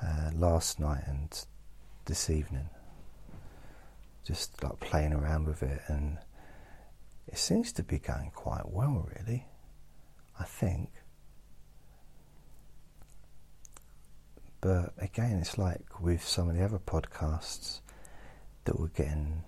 [0.00, 1.28] uh, last night and
[2.04, 2.70] this evening.
[4.24, 6.18] Just like playing around with it, and
[7.28, 9.46] it seems to be going quite well, really.
[10.38, 10.90] I think.
[14.60, 17.80] But again, it's like with some of the other podcasts
[18.64, 19.44] that were getting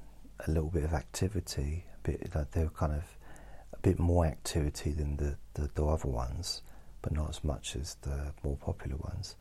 [0.46, 3.04] a little bit of activity, a bit like they were kind of
[3.72, 6.62] a bit more activity than the, the, the other ones,
[7.02, 9.34] but not as much as the more popular ones.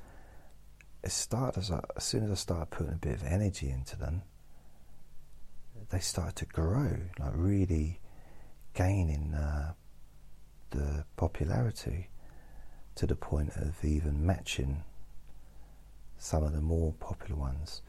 [1.04, 3.98] It started as, I, as soon as I started putting a bit of energy into
[3.98, 4.24] them,
[5.90, 8.00] they started to grow, like really
[8.78, 9.74] gaining uh,
[10.70, 12.10] the popularity
[12.94, 14.84] to the point of even matching
[16.20, 17.82] some of the more popular ones.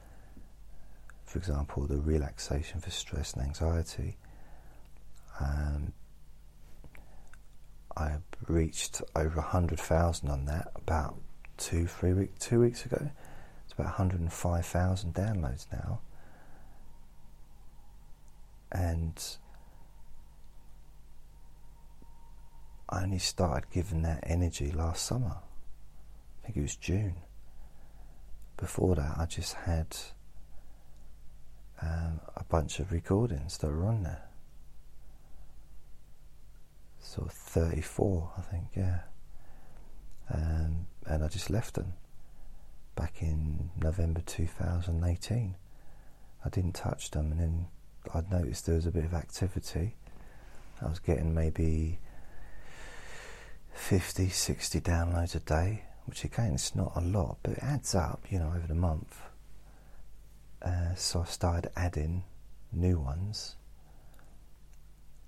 [1.27, 4.17] For example, the relaxation for stress and anxiety.
[5.39, 5.93] Um,
[7.95, 8.17] I
[8.47, 11.21] reached over hundred thousand on that about
[11.59, 13.11] two, three weeks, two weeks ago.
[13.65, 16.01] It's about hundred and five thousand downloads now,
[18.73, 19.23] and
[22.89, 25.37] I only started giving that energy last summer.
[25.37, 27.17] I think it was June
[28.59, 29.97] before that, I just had
[31.81, 34.29] um, a bunch of recordings that were on there.
[37.01, 39.01] Sort of 34, I think, yeah.
[40.33, 41.95] Um, and I just left them
[42.97, 45.55] back in November 2018.
[46.45, 47.67] I didn't touch them, and then
[48.13, 49.95] I noticed there was a bit of activity.
[50.83, 52.01] I was getting maybe
[53.79, 58.25] 50, 60 downloads a day which again it's not a lot, but it adds up,
[58.31, 59.21] you know, over the month.
[60.63, 62.25] Uh, so I started adding
[62.73, 63.57] new ones,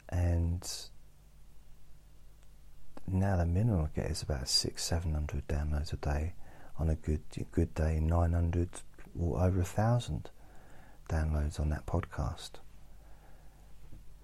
[0.09, 0.67] and
[3.07, 6.33] now the minimum I get is about six, seven hundred downloads a day.
[6.79, 7.21] On a good
[7.53, 8.71] good day, nine hundred
[9.19, 10.31] or over a thousand
[11.11, 12.53] downloads on that podcast.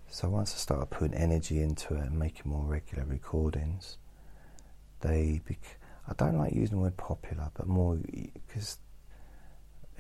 [0.09, 3.99] So once I started putting energy into it and making more regular recordings,
[5.01, 5.40] they.
[5.47, 5.78] Bec-
[6.09, 7.99] I don't like using the word popular, but more
[8.47, 8.78] because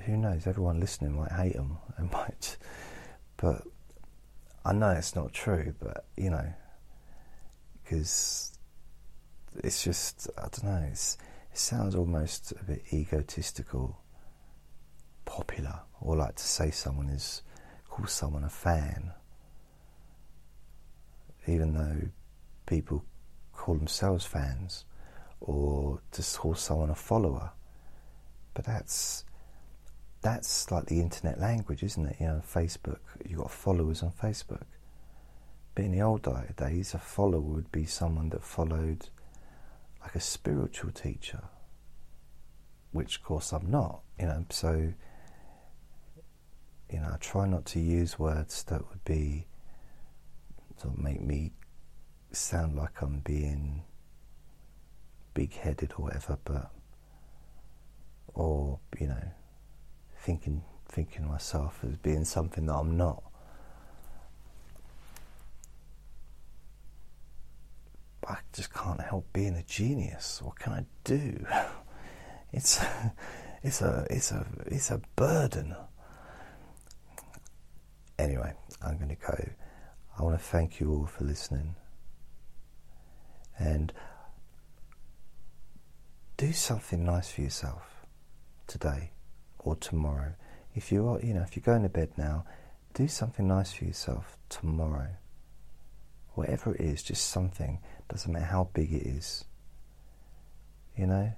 [0.04, 0.46] who knows?
[0.46, 2.56] Everyone listening might hate them and might,
[3.36, 3.62] but
[4.64, 5.74] I know it's not true.
[5.80, 6.52] But you know,
[7.82, 8.56] because
[9.56, 10.88] it's just I don't know.
[10.90, 11.18] It
[11.58, 13.98] sounds almost a bit egotistical,
[15.24, 17.42] popular, or like to say someone is
[17.88, 19.12] call someone a fan
[21.46, 22.08] even though
[22.66, 23.04] people
[23.66, 24.84] call themselves fans
[25.40, 27.50] or to call someone a follower.
[28.54, 29.24] But that's
[30.22, 32.16] that's like the internet language, isn't it?
[32.20, 34.66] You know, Facebook, you've got followers on Facebook.
[35.74, 39.08] But in the old days, a follower would be someone that followed
[40.00, 41.42] like a spiritual teacher,
[42.92, 44.92] which of course I'm not, you know, so
[46.88, 49.48] you know, I try not to use words that would be
[50.76, 51.50] sort make me
[52.36, 53.82] sound like I'm being
[55.34, 56.70] big headed or whatever, but
[58.34, 59.22] or, you know,
[60.18, 63.22] thinking thinking myself as being something that I'm not.
[68.28, 70.40] I just can't help being a genius.
[70.42, 71.44] What can I do?
[72.52, 72.80] It's
[73.62, 75.76] it's a it's a it's a burden.
[78.18, 79.50] Anyway, I'm going to go.
[80.18, 81.74] I want to thank you all for listening.
[83.58, 83.92] And
[86.36, 88.06] do something nice for yourself
[88.66, 89.12] today
[89.58, 90.34] or tomorrow.
[90.74, 92.44] If you are, you know, if you're going to bed now,
[92.92, 95.08] do something nice for yourself tomorrow.
[96.34, 97.78] Whatever it is, just something.
[98.08, 99.44] Doesn't matter how big it is.
[100.96, 101.32] You know,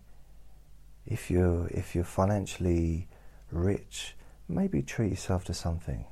[1.06, 3.08] if you're if you're financially
[3.50, 4.14] rich,
[4.48, 6.04] maybe treat yourself to something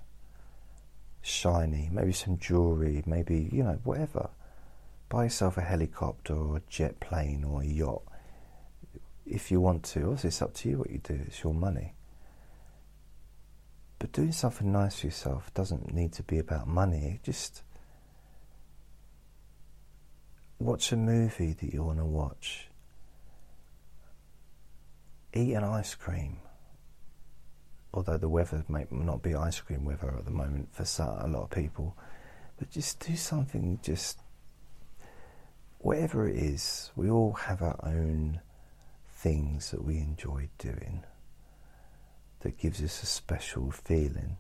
[1.27, 4.31] shiny, maybe some jewellery, maybe, you know, whatever.
[5.09, 8.03] Buy yourself a helicopter or a jet plane or a yacht
[9.25, 10.11] if you want to.
[10.11, 11.95] Also, it's up to you what you do, it's your money.
[13.99, 17.21] But doing something nice for yourself doesn't need to be about money.
[17.23, 17.63] Just
[20.59, 22.69] watch a movie that you want to watch.
[25.33, 26.39] Eat an ice cream
[27.97, 31.45] although the weather may not be ice cream weather at the moment for a lot
[31.45, 31.97] of people,
[32.59, 34.19] but just do something, just
[35.87, 38.41] whatever it is, we all have our own
[39.09, 41.05] things that we enjoy doing
[42.41, 44.37] that gives us a special feeling.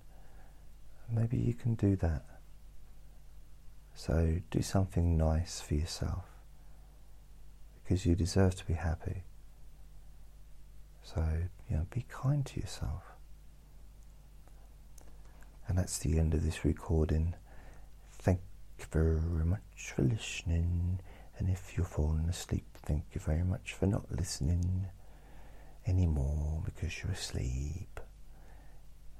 [1.09, 2.24] Maybe you can do that.
[3.94, 6.24] So do something nice for yourself
[7.84, 9.22] because you deserve to be happy.
[11.05, 11.24] So,
[11.70, 13.04] you know, be kind to yourself.
[15.68, 17.34] And that's the end of this recording.
[18.18, 18.41] Thank
[18.80, 20.99] you very much for listening.
[21.38, 24.87] And if you're falling asleep, thank you very much for not listening
[25.87, 28.00] anymore because you're asleep,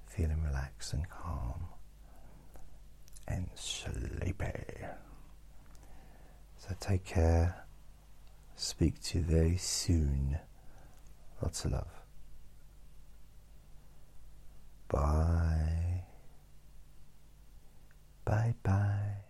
[0.07, 1.67] feeling relaxed and calm
[3.29, 4.53] and sleepy.
[6.59, 7.67] So take care.
[8.57, 10.39] Speak to you very soon.
[11.43, 12.03] Lots of love.
[14.89, 16.05] Bye.
[18.25, 19.26] Bye bye.